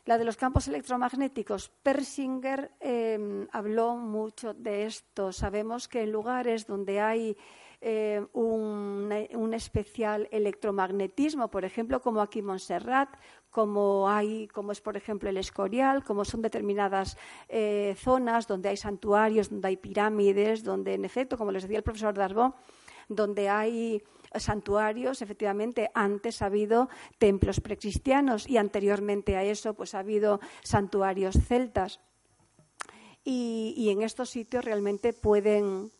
[0.05, 5.31] La de los campos electromagnéticos, Persinger em, habló mucho de esto.
[5.31, 7.35] Sabemos que en lugares donde hay
[7.81, 13.09] eh, un, especial electromagnetismo, por ejemplo, como aquí Montserrat,
[13.49, 17.17] como hay, como es por ejemplo el Escorial, como son determinadas
[17.49, 21.83] eh, zonas donde hay santuarios, donde hay pirámides, donde en efecto, como les decía el
[21.83, 22.55] profesor Darbó,
[23.07, 24.03] donde hay
[24.39, 31.35] santuarios, efectivamente, antes ha habido templos precristianos y anteriormente a eso pues ha habido santuarios
[31.47, 31.99] celtas.
[33.23, 35.91] Y, en estos sitios realmente pueden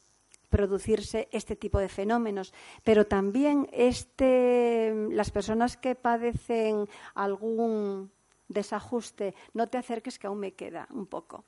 [0.49, 2.53] producirse este tipo de fenómenos.
[2.84, 8.12] Pero también este, las personas que padecen algún
[8.47, 11.45] desajuste, no te acerques que aún me queda un poco,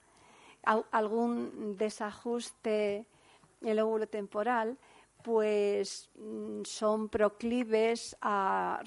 [0.64, 3.05] algún desajuste
[3.62, 4.78] en el óvulo temporal,
[5.28, 8.82] pues mm, son proclives a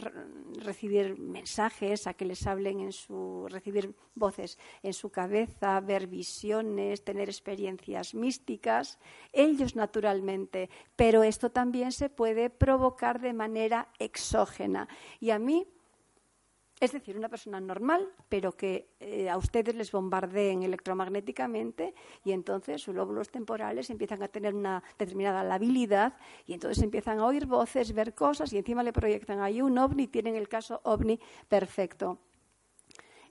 [0.63, 7.05] recibir mensajes, a que les hablen en su, recibir voces en su cabeza, ver visiones,
[7.05, 8.99] tener experiencias místicas,
[9.35, 14.89] ellos naturalmente, pero esto también se puede provocar de manera exógena.
[15.21, 15.67] Y a mí
[16.81, 22.81] es decir, una persona normal, pero que eh, a ustedes les bombardeen electromagnéticamente y entonces
[22.81, 26.15] sus lóbulos temporales empiezan a tener una determinada labilidad
[26.47, 30.09] y entonces empiezan a oír voces, ver cosas y encima le proyectan ahí un ovni,
[30.09, 32.19] tienen el caso ovni perfecto.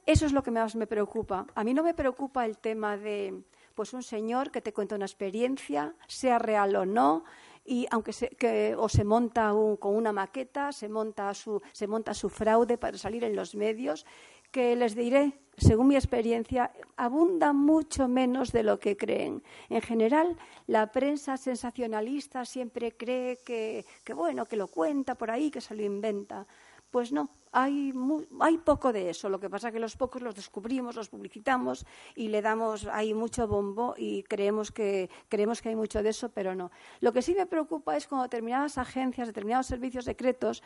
[0.05, 1.47] Eso es lo que más me preocupa.
[1.55, 3.43] A mí no me preocupa el tema de
[3.73, 7.23] pues un señor que te cuenta una experiencia, sea real o no,
[7.65, 12.13] y aunque se, que, o se monta con una maqueta, se monta, su, se monta
[12.13, 14.05] su fraude para salir en los medios,
[14.51, 19.43] que les diré, según mi experiencia, abunda mucho menos de lo que creen.
[19.69, 25.51] En general, la prensa sensacionalista siempre cree que, que bueno, que lo cuenta por ahí,
[25.51, 26.47] que se lo inventa
[26.91, 27.93] Pues no, hay,
[28.39, 29.29] hay poco de eso.
[29.29, 31.85] Lo que pasa es que los pocos los descubrimos, los publicitamos
[32.15, 36.29] y le damos ahí mucho bombo y creemos que, creemos que hay mucho de eso,
[36.29, 36.71] pero no.
[36.99, 40.63] Lo que sí me preocupa es cuando determinadas agencias, determinados servicios secretos,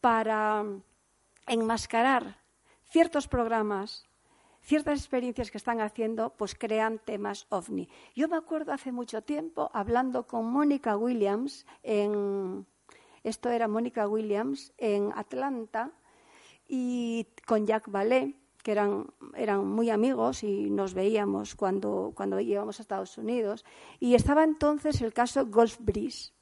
[0.00, 0.64] para
[1.46, 2.38] enmascarar
[2.84, 4.06] ciertos programas,
[4.62, 7.88] ciertas experiencias que están haciendo, pues crean temas ovni.
[8.14, 12.66] Yo me acuerdo hace mucho tiempo hablando con Mónica Williams en
[13.24, 15.92] esto era Mónica Williams en Atlanta
[16.68, 22.78] y con Jack Ballet, que eran, eran muy amigos y nos veíamos cuando, cuando íbamos
[22.78, 23.64] a Estados Unidos.
[23.98, 26.32] Y estaba entonces el caso Golf Breeze.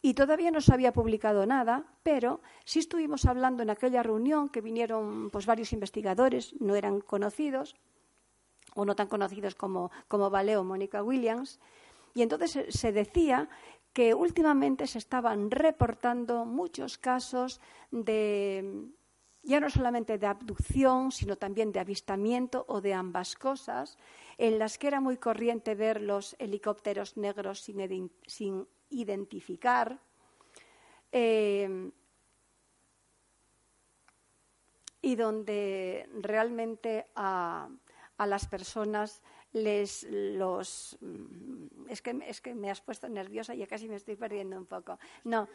[0.00, 4.60] Y todavía no se había publicado nada, pero sí estuvimos hablando en aquella reunión que
[4.60, 7.76] vinieron pues, varios investigadores, no eran conocidos,
[8.74, 11.60] o no tan conocidos como, como Ballet o Mónica Williams.
[12.14, 13.48] Y entonces se decía
[13.92, 18.88] que últimamente se estaban reportando muchos casos de
[19.44, 23.98] ya no solamente de abducción, sino también de avistamiento o de ambas cosas,
[24.38, 30.00] en las que era muy corriente ver los helicópteros negros sin, identificar.
[31.10, 31.90] Eh,
[35.04, 37.68] y donde realmente a
[38.18, 39.20] las personas
[39.52, 43.96] les los mm, es que, es que me has puesto nerviosa y ya casi me
[43.96, 44.98] estoy perdiendo un poco.
[45.24, 45.48] No,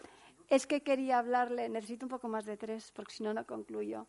[0.50, 4.08] es que quería hablarle, necesito un poco más de tres porque si no, no concluyo.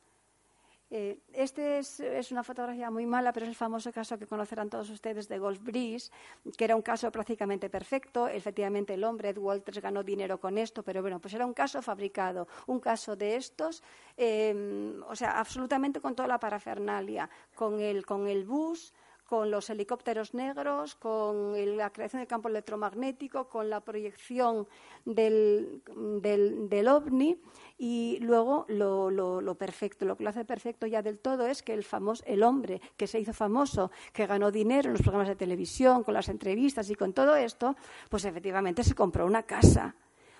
[0.90, 4.70] Eh, este es, es, una fotografía muy mala, pero es el famoso caso que conocerán
[4.70, 6.10] todos ustedes de Golf Breeze,
[6.56, 8.26] que era un caso prácticamente perfecto.
[8.26, 11.82] Efectivamente, el hombre, Ed Walters, ganó dinero con esto, pero bueno, pues era un caso
[11.82, 13.82] fabricado, un caso de estos,
[14.16, 18.94] eh, o sea, absolutamente con toda la parafernalia, con el, con el bus,
[19.28, 24.66] con los helicópteros negros, con la creación del campo electromagnético, con la proyección
[25.04, 25.82] del,
[26.22, 27.38] del, ovni
[27.76, 31.84] y luego lo, perfecto, lo que lo hace perfecto ya del todo es que el,
[31.84, 36.04] famoso, el hombre que se hizo famoso, que ganó dinero en los programas de televisión,
[36.04, 37.76] con las entrevistas y con todo esto,
[38.08, 39.94] pues efectivamente se compró una casa.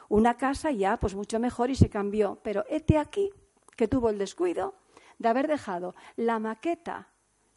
[0.08, 2.38] Una casa ya pues mucho mejor y se cambió.
[2.42, 3.30] Pero este aquí
[3.76, 4.76] que tuvo el descuido
[5.18, 7.08] de haber dejado la maqueta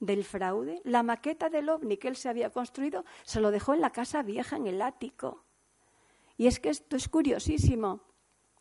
[0.02, 3.82] del fraude, la maqueta del ovni que él se había construido, se lo dejó en
[3.82, 5.46] la casa vieja, en el ático.
[6.36, 8.02] Y es que esto es curiosísimo,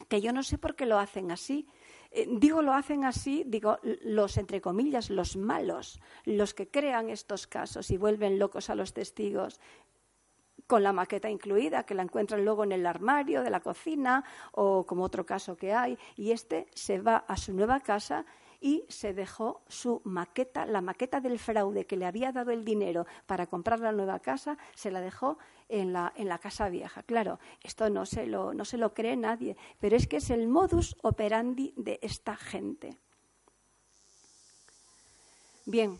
[0.08, 1.66] que yo no sé por qué lo hacen así.
[2.10, 7.46] Eh, digo lo hacen así, digo los, entre comillas, los malos, los que crean estos
[7.46, 9.60] casos y vuelven locos a los testigos
[10.66, 14.86] con la maqueta incluida, que la encuentran luego en el armario de la cocina o
[14.86, 18.24] como otro caso que hay, y este se va a su nueva casa
[18.60, 23.06] y se dejó su maqueta, la maqueta del fraude que le había dado el dinero
[23.26, 25.38] para comprar la nueva casa, se la dejó
[25.68, 27.02] en la, en la casa vieja.
[27.02, 30.48] Claro, esto no se, lo, no se lo cree nadie, pero es que es el
[30.48, 32.96] modus operandi de esta gente.
[35.66, 35.98] Bien,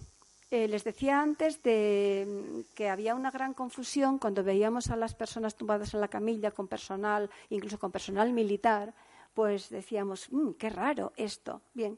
[0.51, 5.55] eh, les decía antes de, que había una gran confusión cuando veíamos a las personas
[5.55, 8.93] tumbadas en la camilla con personal, incluso con personal militar,
[9.33, 11.63] pues decíamos, mm, qué raro esto.
[11.73, 11.97] Bien,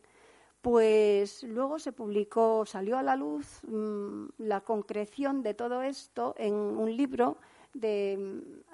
[0.62, 6.54] pues luego se publicó, salió a la luz mm, la concreción de todo esto en
[6.54, 7.36] un libro
[7.74, 8.16] de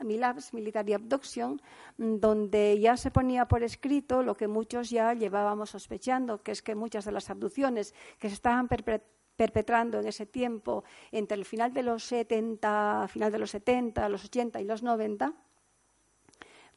[0.01, 1.61] mm, Milabs, Military Abduction,
[1.97, 6.61] mm, donde ya se ponía por escrito lo que muchos ya llevábamos sospechando, que es
[6.63, 11.73] que muchas de las abducciones que se estaban perpetrando en ese tiempo, entre el final
[11.73, 15.33] de los 70, final de los 70, los 80 y los 90,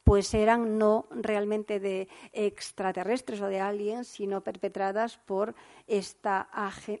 [0.04, 5.54] pues eran no realmente de extraterrestres o de aliens, sino perpetradas por
[5.86, 6.48] esta,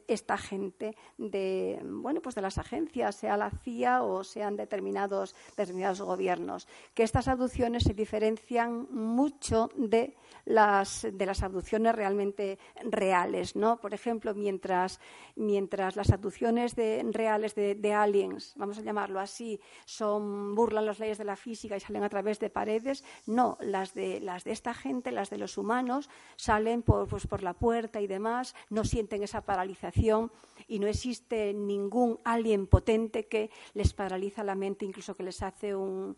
[0.06, 6.00] esta gente de, bueno, pues de las agencias, sea la CIA o sean determinados, determinados
[6.00, 6.68] gobiernos.
[6.94, 13.56] Que estas abducciones se diferencian mucho de las, de las abducciones realmente reales.
[13.56, 13.78] ¿no?
[13.78, 15.00] Por ejemplo, mientras,
[15.36, 21.18] mientras las abducciones reales de, de aliens, vamos a llamarlo así, son, burlan las leyes
[21.18, 22.91] de la física y salen a través de paredes,
[23.26, 27.42] no, las de, las de esta gente, las de los humanos, salen por, pues, por
[27.42, 30.30] la puerta y demás, no sienten esa paralización
[30.68, 35.74] y no existe ningún alien potente que les paraliza la mente, incluso que les hace
[35.74, 36.16] un,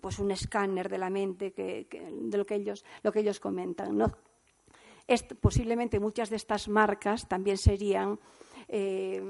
[0.00, 3.96] pues un escáner de la mente que, de lo que ellos, lo que ellos comentan.
[3.96, 4.12] ¿no?
[5.40, 8.18] posiblemente muchas de estas marcas también serían
[8.68, 9.20] eh,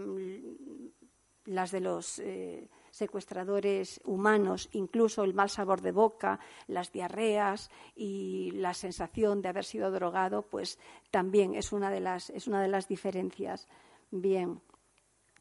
[1.47, 6.39] las de los eh, secuestradores humanos, incluso el mal sabor de boca,
[6.69, 10.79] las diarreas y la sensación de haber sido drogado, pues
[11.11, 13.67] también es una de las, es una de las diferencias.
[14.11, 14.61] Bien,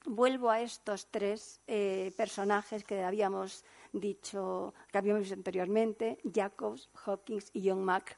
[0.06, 7.50] vuelvo a estos tres eh, personajes que habíamos dicho, que habíamos visto anteriormente, Jacobs, Hawkins
[7.54, 8.18] y John Mack.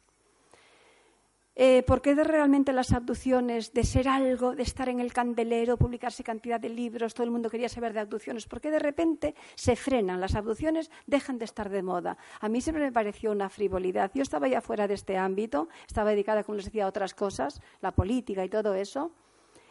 [1.56, 5.78] Eh, ¿Por qué de realmente las abducciones, de ser algo, de estar en el candelero,
[5.78, 8.47] publicarse cantidad de libros, todo el mundo quería saber de abducciones?
[8.47, 10.20] ¿Por qué de repente se frenan?
[10.20, 12.18] Las abducciones dejan de estar de moda.
[12.39, 14.10] A mí siempre me pareció una frivolidad.
[14.16, 17.62] Yo estaba ya fuera de este ámbito, estaba dedicada, como les decía, a otras cosas,
[17.82, 19.12] la política y todo eso.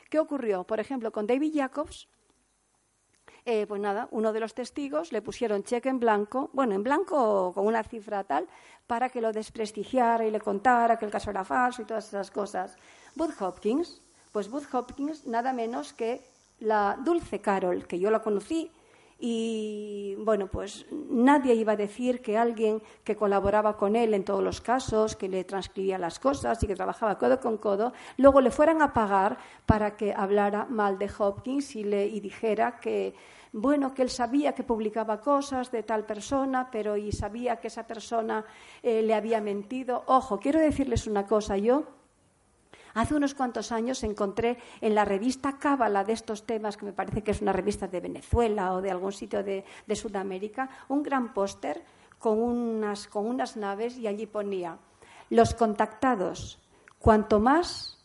[0.09, 0.62] ¿Qué ocurrió?
[0.64, 2.07] Por ejemplo, con David Jacobs,
[3.45, 7.53] eh, pues nada, uno de los testigos le pusieron cheque en blanco, bueno, en blanco
[7.53, 8.47] con una cifra tal,
[8.87, 12.30] para que lo desprestigiara y le contara que el caso era falso y todas esas
[12.30, 12.76] cosas.
[13.14, 14.03] Booth Hopkins,
[14.33, 16.24] pues Booth Hopkins nada menos que
[16.61, 18.70] la Dulce Carol, que yo la conocí
[19.25, 24.43] y bueno, pues nadie iba a decir que alguien que colaboraba con él en todos
[24.43, 28.51] los casos, que le transcribía las cosas y que trabajaba codo con codo, luego le
[28.51, 33.14] fueran a pagar para que hablara mal de Hopkins y le y dijera que
[33.53, 37.87] bueno, que él sabía que publicaba cosas de tal persona, pero y sabía que esa
[37.87, 38.45] persona
[38.83, 40.03] eh, le había mentido.
[40.07, 41.85] Ojo, quiero decirles una cosa, yo
[42.95, 47.22] Hace unos cuantos años encontré en la revista Cábala de estos temas, que me parece
[47.22, 49.64] que es una revista de Venezuela o de algún sitio de,
[49.95, 51.82] Sudamérica, un gran póster
[52.18, 54.78] con unas, con unas naves y allí ponía,
[55.30, 56.61] los contactados,
[56.99, 57.99] cuanto más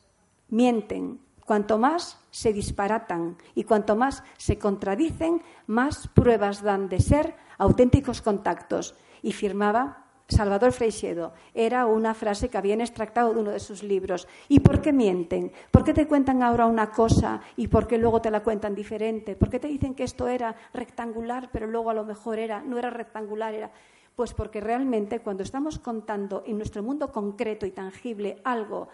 [0.49, 7.35] mienten, cuanto más se disparatan y cuanto más se contradicen, más pruebas dan de ser
[7.57, 8.95] auténticos contactos.
[9.23, 11.33] Y firmaba Salvador Freixedo.
[11.53, 14.27] Era una frase que habían extractado de uno de sus libros.
[14.49, 15.51] ¿Y por qué mienten?
[15.71, 19.35] ¿Por qué te cuentan ahora una cosa y por qué luego te la cuentan diferente?
[19.35, 22.77] ¿Por qué te dicen que esto era rectangular, pero luego a lo mejor era, no
[22.77, 23.71] era rectangular, era.
[24.15, 28.89] Pues porque realmente cuando estamos contando en nuestro mundo concreto y tangible algo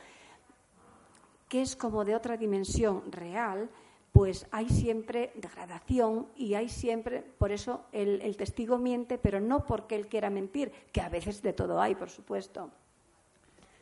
[1.49, 3.69] que es como de otra dimensión real,
[4.13, 9.95] pues hay siempre degradación y hay siempre, por eso el, testigo miente, pero no porque
[9.95, 12.69] él quiera mentir, que a veces de todo hay, por supuesto.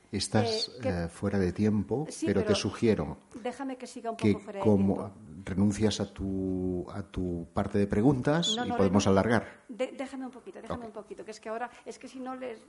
[0.09, 4.59] Estás eh, eh, fuera de tiempo, pero, te sugiero déjame que, siga un poco fuera
[4.59, 5.13] de como tiempo.
[5.45, 9.63] renuncias a tu, a tu parte de preguntas y podemos alargar.
[9.67, 12.61] déjame un poquito, déjame un poquito, que es que ahora, es que si no les...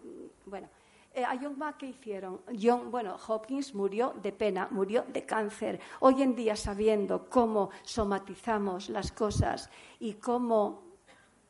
[0.47, 0.69] Bueno,
[1.15, 2.41] eh, a John ¿qué hicieron?
[2.61, 5.79] John, bueno, Hopkins murió de pena, murió de cáncer.
[6.01, 9.69] Hoy en día, sabiendo cómo somatizamos las cosas
[10.01, 10.85] y cómo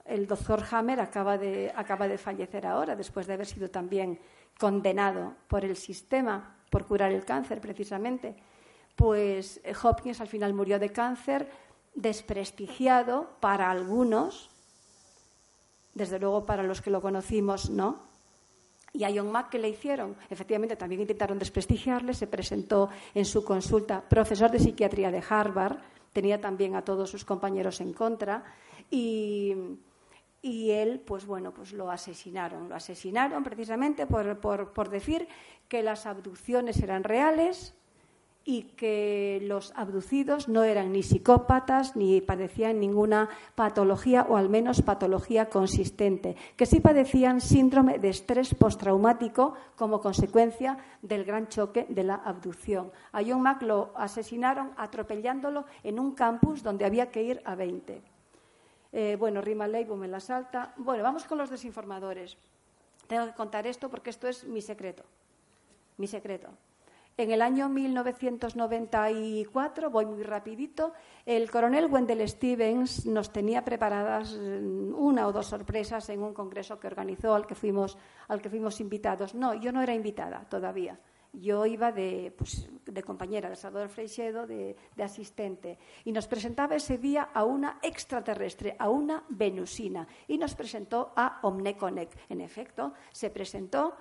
[0.04, 4.18] el doctor Hammer acaba de, acaba de fallecer ahora, después de haber sido también
[4.58, 8.34] condenado por el sistema por curar el cáncer, precisamente,
[8.96, 11.48] pues eh, Hopkins al final murió de cáncer,
[11.94, 14.50] desprestigiado para algunos,
[15.94, 18.11] desde luego para los que lo conocimos, no
[18.94, 20.16] y a John Mack, ¿qué le hicieron?
[20.28, 22.12] Efectivamente, también intentaron desprestigiarle.
[22.12, 25.78] Se presentó en su consulta profesor de psiquiatría de Harvard.
[26.12, 28.44] Tenía también a todos sus compañeros en contra.
[28.90, 29.56] Y,
[30.42, 32.68] él, pues bueno, pues lo asesinaron.
[32.68, 35.26] Lo asesinaron precisamente por, por decir
[35.68, 37.74] que las abducciones eran reales,
[38.44, 44.82] y que los abducidos no eran ni psicópatas ni padecían ninguna patología o al menos
[44.82, 52.02] patología consistente, que sí padecían síndrome de estrés postraumático como consecuencia del gran choque de
[52.02, 52.90] la abducción.
[53.12, 58.02] A John Mack lo asesinaron atropellándolo en un campus donde había que ir a 20.
[58.92, 60.74] Eh, bueno, Rima Leibo me la salta.
[60.76, 62.36] Bueno, vamos con los desinformadores.
[63.06, 65.04] Tengo que contar esto porque esto es mi secreto.
[65.96, 66.48] Mi secreto.
[67.18, 70.94] En el año 1994, voy muy rapidito,
[71.26, 76.80] el coronel Wendell Stevens nos tenía preparadas mm, una o dos sorpresas en un congreso
[76.80, 77.98] que organizó al que fuimos,
[78.28, 79.34] al que fuimos invitados.
[79.34, 80.98] No, yo no era invitada todavía.
[81.34, 86.76] Yo iba de, pues, de compañera de Salvador Freixedo, de, de, asistente, y nos presentaba
[86.76, 92.10] ese día a una extraterrestre, a una venusina, y nos presentó a Omneconek.
[92.28, 93.96] En efecto, se presentó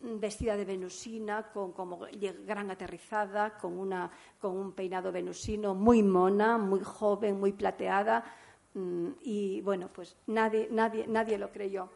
[0.00, 2.00] vestida de venusina, con como
[2.44, 8.24] gran aterrizada, con, una, con un peinado venusino, muy mona, muy joven, muy plateada.
[8.74, 11.88] Mm, y bueno, pues nadie, nadie, nadie lo creyó.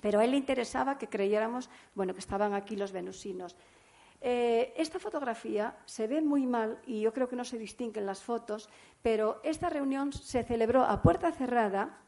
[0.00, 3.56] Pero a él le interesaba que creyéramos bueno, que estaban aquí los venusinos.
[4.20, 8.22] Eh, esta fotografía se ve muy mal y yo creo que no se distinguen las
[8.22, 8.70] fotos,
[9.02, 11.98] pero esta reunión se celebró a puerta cerrada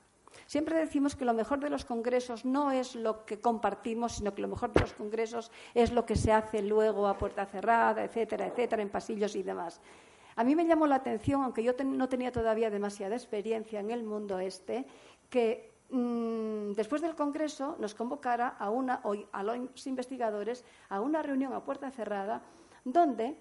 [0.47, 4.43] Siempre decimos que lo mejor de los congresos no es lo que compartimos, sino que
[4.43, 8.47] lo mejor de los congresos es lo que se hace luego a puerta cerrada, etcétera,
[8.47, 9.81] etcétera, en pasillos y demás.
[10.37, 14.05] A mí me llamó la atención, aunque yo no tenía todavía demasiada experiencia en el
[14.05, 14.87] mundo este,
[15.29, 21.55] que mm, después del Congreso nos convocara a, una, a los investigadores a una reunión
[21.55, 22.43] a puerta cerrada
[22.85, 23.37] donde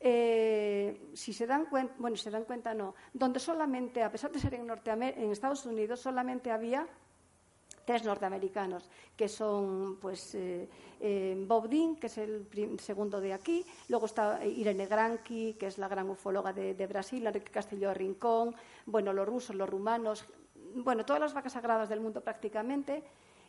[0.00, 4.38] eh, si se dan cuenta, bueno, se dan cuenta no, donde solamente, a pesar de
[4.38, 6.86] ser en, en Estados Unidos, solamente había
[7.88, 10.68] tres norteamericanos, que son pues, eh,
[11.00, 12.46] eh, Bob Dean, que es el
[12.78, 17.50] segundo de aquí, luego está Irene Granqui, que es la gran ufóloga de, Brasil, Enrique
[17.50, 20.26] Castillo Rincón, bueno, los rusos, los rumanos,
[20.74, 23.02] bueno, todas las vacas sagradas del mundo prácticamente.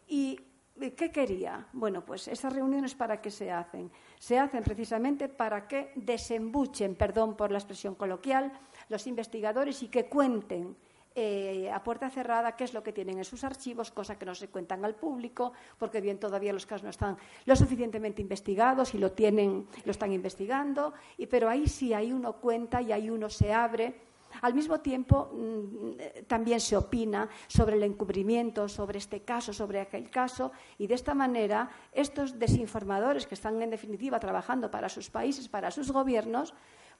[0.07, 0.39] ¿Y
[0.79, 1.67] qué quería?
[1.73, 3.91] Bueno, pues esas reuniones para qué se hacen?
[4.17, 8.51] Se hacen precisamente para que desembuchen, perdón por la expresión coloquial,
[8.89, 10.75] los investigadores y que cuenten
[11.15, 14.35] eh, a puerta cerrada qué es lo que tienen en sus archivos, cosa que no
[14.35, 18.99] se cuentan al público, porque bien todavía los casos no están lo suficientemente investigados y
[18.99, 23.29] lo tienen, lo están investigando, y, pero ahí sí, ahí uno cuenta y ahí uno
[23.29, 24.08] se abre.
[24.41, 30.09] Al mismo tiempo, mm, también se opina sobre el encubrimiento, sobre este caso, sobre aquel
[30.09, 35.47] caso, y de esta manera estos desinformadores que están, en definitiva, trabajando para sus países,
[35.47, 36.53] para sus gobiernos,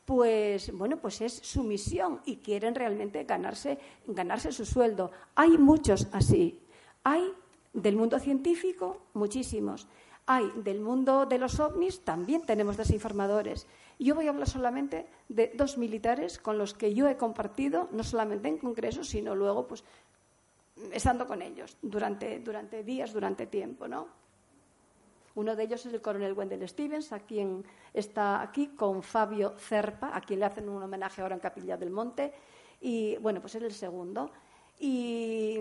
[0.06, 3.78] pues bueno, pues es su misión y quieren realmente ganarse,
[4.08, 5.12] ganarse su sueldo.
[5.36, 6.60] Hay muchos así.
[7.04, 7.32] Hay
[7.74, 9.88] del mundo científico muchísimos.
[10.26, 13.68] Hay del mundo de los ovnis también tenemos desinformadores.
[14.00, 18.04] Yo voy a hablar solamente de dos militares con los que yo he compartido, no
[18.04, 19.84] solamente en congresos, sino luego, pues,
[20.93, 24.08] estando con ellos durante, durante días, durante tiempo, ¿no?
[25.36, 30.16] Uno de ellos es el coronel Wendell Stevens, a quien está aquí con Fabio Cerpa,
[30.16, 32.34] a quien le hacen un homenaje ahora en Capilla del Monte.
[32.82, 34.32] Y bueno, pues es el segundo.
[34.82, 35.58] Y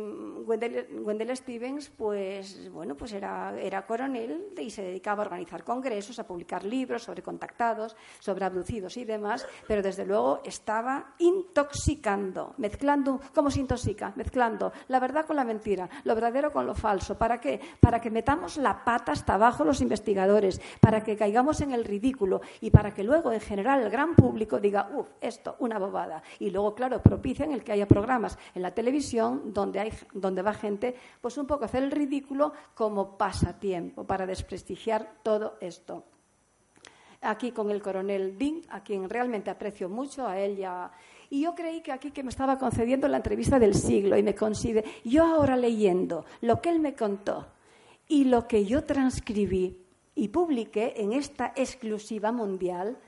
[0.47, 6.27] Wendell, Stevens, pues bueno, pues era, era, coronel y se dedicaba a organizar congresos, a
[6.27, 13.51] publicar libros sobre contactados, sobre abducidos y demás, pero desde luego estaba intoxicando, mezclando, ¿cómo
[13.51, 14.13] se intoxica?
[14.15, 17.19] Mezclando la verdad con la mentira, lo verdadero con lo falso.
[17.19, 17.61] ¿Para qué?
[17.81, 22.41] Para que metamos la pata hasta abajo los investigadores, para que caigamos en el ridículo
[22.61, 26.23] y para que luego, en general, el gran público diga, uff, esto, una bobada.
[26.39, 30.55] Y luego, claro, propician el que haya programas en la televisión donde, hay, donde va
[30.55, 36.05] gente, pues un poco hacer el ridículo como pasatiempo para desprestigiar todo esto.
[37.21, 40.93] Aquí con el coronel Dean, a quien realmente aprecio mucho, a él ya.
[41.31, 44.35] Y yo creí que aquí que me estaba concediendo la entrevista del siglo y me
[44.35, 44.85] consigue.
[45.05, 47.47] Yo ahora leyendo lo que él me contó
[48.07, 49.85] y lo que yo transcribí
[50.15, 52.99] y publiqué en esta exclusiva mundial,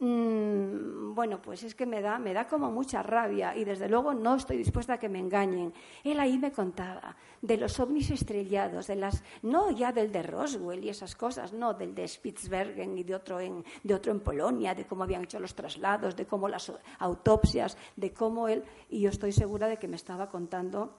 [0.00, 4.14] Mm, bueno, pues es que me da, me da como mucha rabia y desde luego
[4.14, 5.74] no estoy dispuesta a que me engañen.
[6.04, 10.84] Él ahí me contaba de los ovnis estrellados, de las, no ya del de Roswell
[10.84, 14.72] y esas cosas, no, del de Spitsbergen y de otro en, de otro en Polonia,
[14.74, 19.10] de cómo habían hecho los traslados, de cómo las autopsias, de cómo él, y yo
[19.10, 20.98] estoy segura de que me estaba contando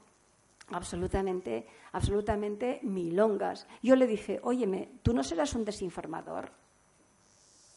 [0.71, 3.65] absolutamente, absolutamente milongas.
[3.81, 6.51] Yo le dije, óyeme, ¿tú no serás un desinformador?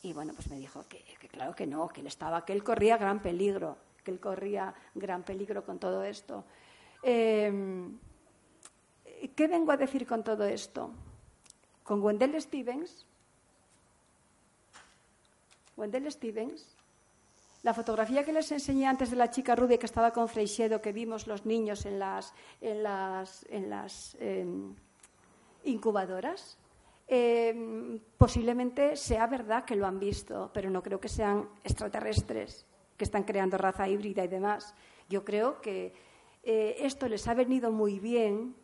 [0.03, 2.97] Y bueno, pues me dijo que, claro que no, que él estaba, que él corría
[2.97, 6.45] gran peligro, que él corría gran peligro con todo esto.
[7.03, 7.99] Em,
[9.37, 10.91] ¿Qué vengo a decir con todo esto?
[11.85, 13.07] Con Wendell Stevens,
[15.77, 16.77] Wendell Stevens,
[17.63, 20.93] la fotografía que les enseñé antes de la chica rubia que estaba con Freixedo, que
[20.93, 24.75] vimos los niños en las, en las, en las em,
[25.65, 26.59] incubadoras,
[27.15, 32.65] Em, posiblemente sea verdad que lo han visto, pero no creo que sean extraterrestres
[32.97, 34.75] que están creando raza híbrida y demás.
[35.11, 35.93] Yo creo que
[36.43, 38.57] eh, esto les ha venido muy bien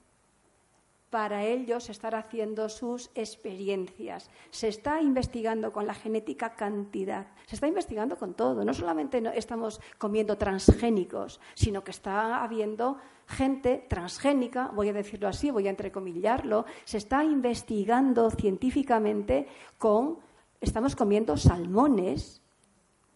[1.10, 4.30] para ellos estar haciendo sus experiencias.
[4.50, 8.64] Se está investigando con la genética cantidad, se está investigando con todo.
[8.64, 15.50] No solamente estamos comiendo transgénicos, sino que está habiendo gente transgénica, voy a decirlo así,
[15.50, 19.46] voy a entrecomillarlo, se está investigando científicamente
[19.78, 20.18] con,
[20.60, 22.42] estamos comiendo salmones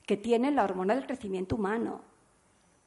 [0.06, 2.00] que tienen la hormona del crecimiento humano.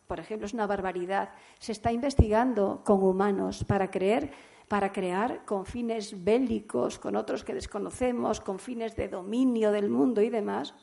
[0.07, 1.29] Por ejemplo, es una barbaridad.
[1.57, 4.31] Se está investigando con humanos para creer
[4.67, 10.21] para crear con fines bélicos, con otros que desconocemos, con fines de dominio del mundo
[10.21, 10.73] y demás,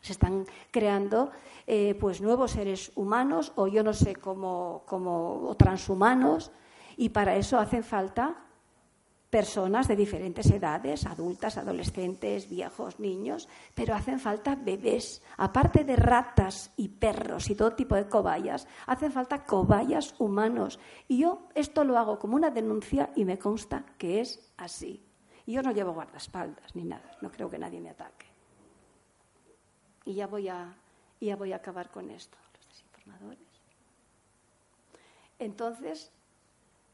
[0.00, 1.30] se están creando
[1.66, 4.84] eh, pues nuevos seres humanos o yo no sé como
[5.58, 6.50] transhumanos
[6.96, 8.41] y para eso hacen falta
[9.32, 15.22] personas de diferentes edades, adultas, adolescentes, viejos, niños, pero hacen falta bebés.
[15.38, 20.78] Aparte de ratas y perros y todo tipo de cobayas, hacen falta cobayas humanos.
[21.08, 25.02] Y yo esto lo hago como una denuncia y me consta que es así.
[25.46, 28.26] Y yo no llevo guardaespaldas ni nada, no creo que nadie me ataque.
[30.04, 30.76] Y ya voy a,
[31.22, 33.48] ya voy a acabar con esto, los desinformadores.
[35.38, 36.12] Entonces,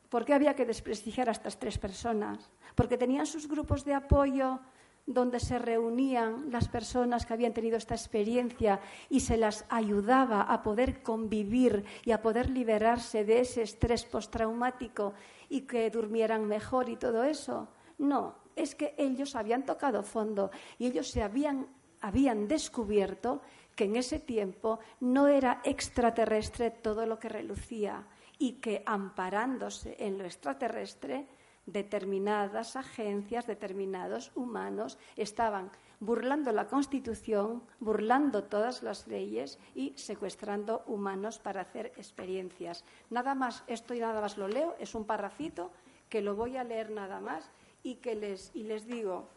[0.09, 2.51] ¿Por qué había que desprestigiar a estas tres personas?
[2.75, 4.61] Porque tenían sus grupos de apoyo
[5.09, 10.63] donde se reunían las personas que habían tenido esta experiencia y se las ayudaba a
[10.63, 15.15] poder convivir y a poder liberarse de ese estrés postraumático
[15.49, 17.69] y que durmieran mejor y todo eso.
[17.97, 21.69] No, es que ellos habían tocado fondo y ellos se habían,
[22.01, 23.41] habían descubierto
[23.75, 28.07] que en ese tiempo no era extraterrestre todo lo que relucía
[28.39, 31.27] y que amparándose en lo extraterrestre
[31.67, 35.71] determinadas agencias, determinados humanos estaban
[36.01, 42.85] burlando la Constitución, burlando todas las leyes y secuestrando humanos para hacer experiencias.
[43.11, 45.71] Nada más, esto y nada más lo leo, es un parrafito
[46.09, 47.51] que lo voy a leer nada más
[47.83, 49.29] y que les, y les digo,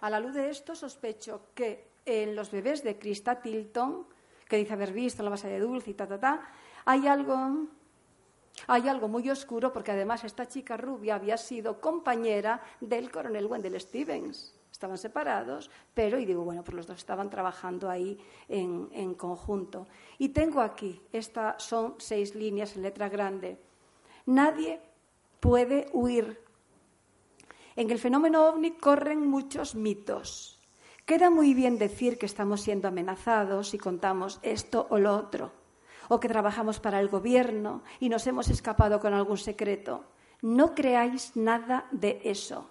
[0.00, 4.06] a la luz de esto sospecho que en los bebés de Krista Tilton,
[4.48, 6.48] que dice haber visto la base de dulce y ta, ta, ta,
[6.86, 7.66] hay algo
[8.68, 13.78] hay algo muy oscuro porque además esta chica rubia había sido compañera del coronel Wendell
[13.78, 14.54] Stevens.
[14.72, 18.18] Estaban separados, pero, y digo, bueno, pues los dos estaban trabajando ahí
[18.48, 19.86] en, conjunto.
[20.18, 23.58] Y tengo aquí, estas son seis líneas en letra grande.
[24.26, 24.80] Nadie
[25.40, 26.42] puede huir.
[27.74, 30.60] En el fenómeno ovni corren muchos mitos.
[31.04, 35.65] Queda muy bien decir que estamos siendo amenazados si contamos esto o lo otro
[36.08, 40.04] o que trabajamos para el gobierno y nos hemos escapado con algún secreto.
[40.42, 42.68] No creáis nada de eso.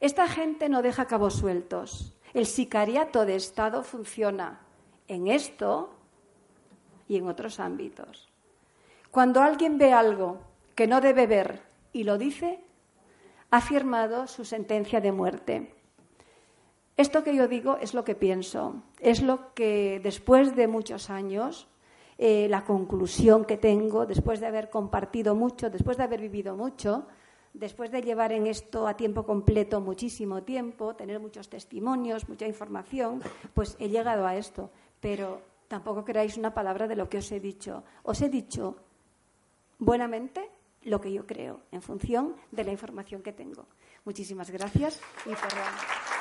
[0.00, 2.14] Esta gente no deja cabos sueltos.
[2.34, 4.60] El sicariato de Estado funciona
[5.08, 5.94] en esto
[7.08, 8.28] y en otros ámbitos.
[9.10, 10.40] Cuando alguien ve algo
[10.74, 12.60] que no debe ver y lo dice,
[13.50, 15.74] ha firmado su sentencia de muerte.
[16.96, 21.68] Esto que yo digo es lo que pienso, es lo que después de muchos años
[22.18, 27.06] eh, la conclusión que tengo después de haber compartido mucho, después de haber vivido mucho,
[27.52, 33.22] después de llevar en esto a tiempo completo muchísimo tiempo, tener muchos testimonios, mucha información,
[33.54, 34.70] pues he llegado a esto.
[35.00, 37.84] Pero tampoco creáis una palabra de lo que os he dicho.
[38.02, 38.76] Os he dicho
[39.78, 40.50] buenamente
[40.82, 43.66] lo que yo creo, en función de la información que tengo.
[44.04, 46.15] Muchísimas gracias y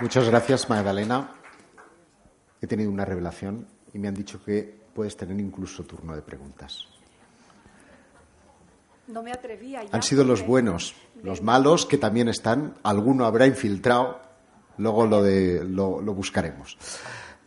[0.00, 1.30] Muchas gracias, Magdalena.
[2.60, 6.86] He tenido una revelación y me han dicho que puedes tener incluso turno de preguntas.
[9.08, 9.82] No me atrevía.
[9.90, 12.74] Han sido los buenos, los malos que también están.
[12.82, 14.20] Alguno habrá infiltrado.
[14.76, 16.76] Luego lo, de, lo, buscaremos.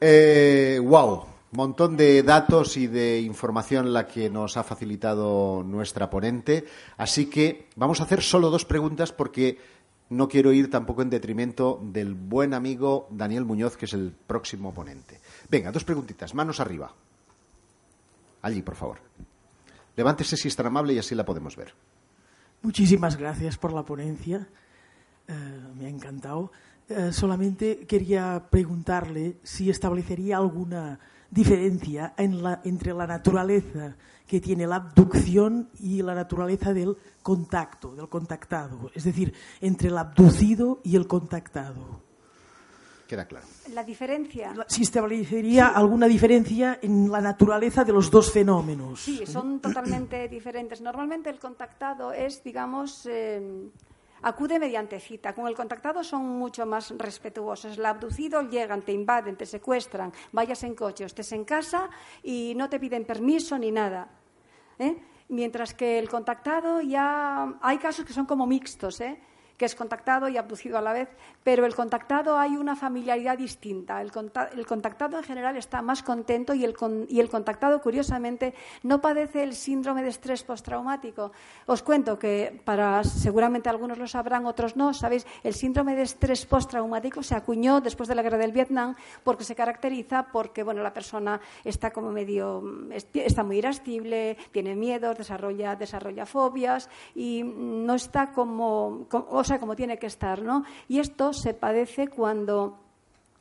[0.01, 6.65] Eh, wow, montón de datos y de información la que nos ha facilitado nuestra ponente.
[6.97, 9.57] Así que vamos a hacer solo dos preguntas porque
[10.09, 14.73] no quiero ir tampoco en detrimento del buen amigo Daniel Muñoz, que es el próximo
[14.73, 15.19] ponente.
[15.49, 16.33] Venga, dos preguntitas.
[16.33, 16.93] Manos arriba.
[18.41, 18.97] Allí, por favor.
[19.95, 21.73] Levántese si es tan amable y así la podemos ver.
[22.61, 24.47] Muchísimas gracias por la ponencia.
[25.27, 25.33] Eh,
[25.77, 26.51] me ha encantado.
[26.87, 30.99] Eh, solamente quería preguntarle si establecería alguna
[31.29, 33.95] diferencia entre la naturaleza
[34.29, 39.97] que tiene la abducción y la naturaleza del contacto, del contactado, es decir, entre el
[39.97, 42.03] abducido y el contactado.
[43.07, 43.47] Queda claro.
[43.73, 44.53] La diferencia.
[44.67, 48.99] Si establecería alguna diferencia en la naturaleza de los dos fenómenos.
[48.99, 50.79] Sí, son totalmente diferentes.
[50.79, 53.41] Normalmente el contactado es, digamos, eh,
[54.21, 55.33] acude mediante cita.
[55.33, 57.79] Con el contactado son mucho más respetuosos.
[57.79, 61.89] El abducido llegan, te invaden, te secuestran, vayas en coche estés en casa
[62.21, 64.18] y no te piden permiso ni nada.
[64.79, 64.97] ¿Eh?
[65.27, 69.19] Mientras que el contactado ya hay casos que son como mixtos, ¿eh?
[69.59, 71.09] Que es contactado y abducido a la vez,
[71.43, 74.01] pero el contactado hay una familiaridad distinta.
[74.01, 74.09] El,
[74.65, 78.53] contactado en general está más contento y el, contactado, curiosamente,
[78.83, 81.33] no padece el síndrome de estrés postraumático.
[81.65, 86.45] Os cuento que para seguramente algunos lo sabrán, otros no, sabéis, el síndrome de estrés
[86.45, 88.95] postraumático se acuñó después de la guerra del Vietnam
[89.25, 92.63] porque se caracteriza porque bueno, la persona está como medio
[93.13, 99.97] está muy irascible, tiene miedos, desarrolla desarrolla fobias y no está como, como como tiene
[99.97, 100.65] que estar, ¿no?
[100.87, 102.77] Y esto se padece cuando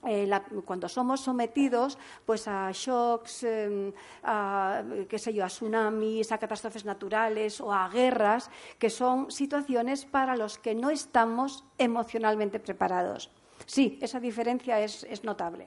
[0.07, 0.31] eh,
[0.65, 3.93] cuando somos sometidos pues a shocks, em,
[4.23, 8.49] a, qué sé yo, a tsunamis, a catástrofes naturales o a guerras,
[8.79, 13.31] que son situaciones para los que no estamos emocionalmente preparados.
[13.67, 15.65] Sí, esa diferencia es, notable.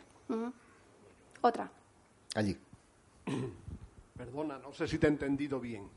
[1.41, 1.69] Otra.
[2.35, 2.57] Allí.
[4.17, 5.89] Perdona, no sé si te he entendido bien.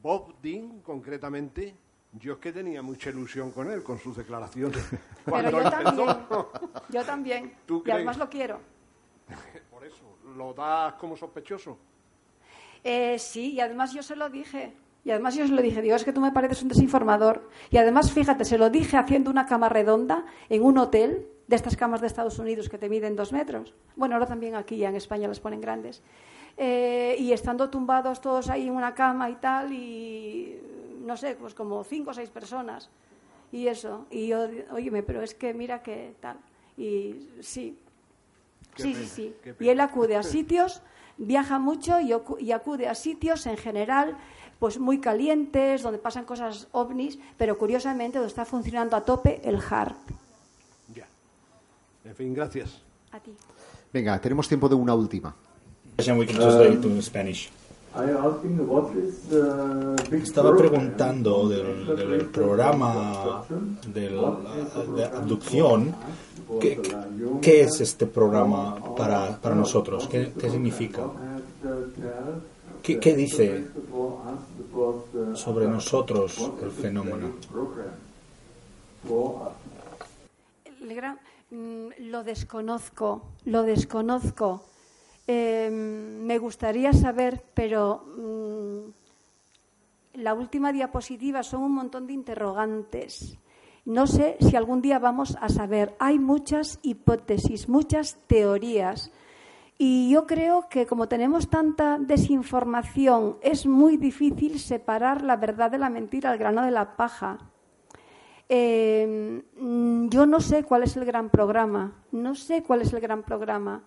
[0.00, 1.74] Bob Dean, concretamente,
[2.12, 4.84] yo es que tenía mucha ilusión con él, con sus declaraciones.
[5.24, 6.16] Pero yo también.
[6.90, 7.54] Yo también.
[7.84, 8.58] y además lo quiero.
[9.70, 11.78] Por eso, ¿lo das como sospechoso?
[12.82, 14.74] Eh, sí, y además yo se lo dije.
[15.04, 17.48] Y además yo se lo dije, digo, es que tú me pareces un desinformador.
[17.70, 21.76] Y además, fíjate, se lo dije haciendo una cama redonda en un hotel de estas
[21.76, 23.74] camas de Estados Unidos que te miden dos metros.
[23.96, 26.02] Bueno, ahora también aquí ya en España las ponen grandes.
[26.56, 30.60] Eh, y estando tumbados todos ahí en una cama y tal, y
[31.00, 32.90] no sé, pues como cinco o seis personas.
[33.52, 34.06] Y eso.
[34.10, 36.38] Y yo, óyeme, pero es que mira que tal.
[36.76, 37.78] Y sí.
[38.76, 39.34] sí, sí, sí.
[39.58, 40.82] Y él acude a sitios,
[41.18, 44.16] viaja mucho y acude a sitios en general
[44.60, 49.58] pues muy calientes, donde pasan cosas ovnis, pero curiosamente donde está funcionando a tope el
[49.58, 49.96] HARP.
[50.94, 51.06] Ya.
[52.04, 52.82] En fin, gracias.
[53.10, 53.34] A ti.
[53.90, 55.34] Venga, tenemos tiempo de una última.
[60.12, 63.44] Estaba preguntando del, programa
[63.92, 65.94] de, de abducción.
[66.60, 66.80] ¿Qué,
[67.42, 70.06] ¿Qué, es este programa para, para nosotros?
[70.08, 71.02] ¿Qué, ¿Qué, significa?
[72.82, 73.66] ¿Qué, ¿Qué dice
[75.34, 77.32] sobre nosotros el fenómeno?
[81.50, 84.69] Mm, lo desconozco, lo desconozco.
[85.32, 88.78] Em, me gustaría saber, pero mm,
[90.14, 93.38] la última diapositiva son un montón de interrogantes.
[93.84, 95.94] No sé si algún día vamos a saber.
[96.00, 99.12] Hay muchas hipótesis, muchas teorías.
[99.78, 105.78] Y yo creo que como tenemos tanta desinformación, es muy difícil separar la verdad de
[105.78, 107.38] la mentira, al grano de la paja.
[108.48, 109.42] Em,
[110.10, 113.84] yo no sé cuál es el gran programa, no sé cuál es el gran programa.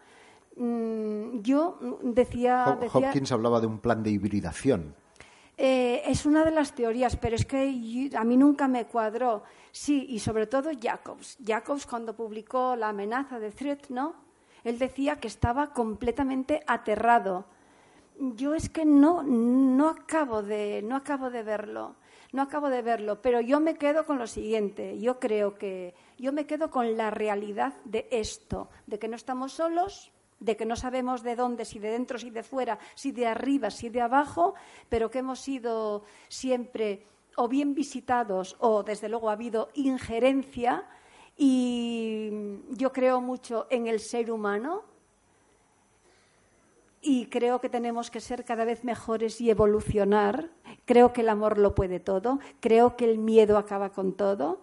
[0.55, 4.95] Mm, yo decía, Hopkins hablaba de un plan de hibridación.
[5.57, 9.43] Eh, es una de las teorías, pero es que a mí nunca me cuadró.
[9.71, 11.37] Sí, y sobre todo Jacobs.
[11.43, 14.15] Jacobs cuando publicó La amenaza de Threat, ¿no?
[14.63, 17.45] Él decía que estaba completamente aterrado.
[18.17, 21.95] Yo es que no, no, acabo de, no acabo de verlo,
[22.31, 24.99] no acabo de verlo, pero yo me quedo con lo siguiente.
[24.99, 29.53] Yo creo que yo me quedo con la realidad de esto, de que no estamos
[29.53, 30.12] solos,
[30.43, 33.71] de que no sabemos de dónde, si de dentro, si de fuera, si de arriba,
[33.71, 34.55] si de abajo,
[34.89, 40.83] pero que hemos sido siempre o bien visitados o desde luego ha habido injerencia
[41.37, 42.29] y
[42.71, 44.83] yo creo mucho en el ser humano
[47.01, 50.51] y creo que tenemos que ser cada vez mejores y evolucionar.
[50.85, 54.61] Creo que el amor lo puede todo, creo que el miedo acaba con todo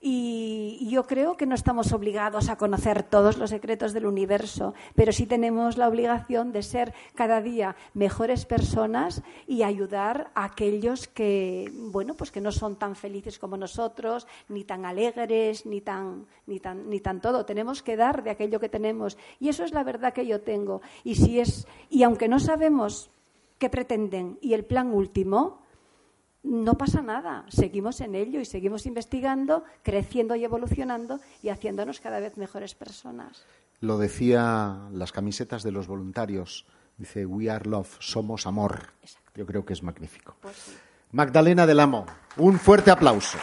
[0.00, 5.12] y yo creo que no estamos obligados a conocer todos los secretos del universo, pero
[5.12, 11.72] sí tenemos la obligación de ser cada día mejores personas y ayudar a aquellos que,
[11.74, 16.60] bueno, pues que no son tan felices como nosotros, ni tan alegres, ni tan, ni
[16.60, 17.44] tan, ni tan todo.
[17.44, 19.16] Tenemos que dar de aquello que tenemos.
[19.40, 20.82] Y eso es la verdad que yo tengo.
[21.04, 23.10] Y si es, y aunque no sabemos
[23.58, 25.65] qué pretenden y el plan último,
[26.46, 32.20] no pasa nada, seguimos en ello y seguimos investigando, creciendo y evolucionando y haciéndonos cada
[32.20, 33.44] vez mejores personas.
[33.80, 36.64] Lo decía las camisetas de los voluntarios,
[36.96, 38.92] dice We are love, somos amor.
[39.34, 40.36] Yo creo que es magnífico.
[40.40, 40.76] Pues
[41.10, 43.38] Magdalena del Amo, un fuerte aplauso.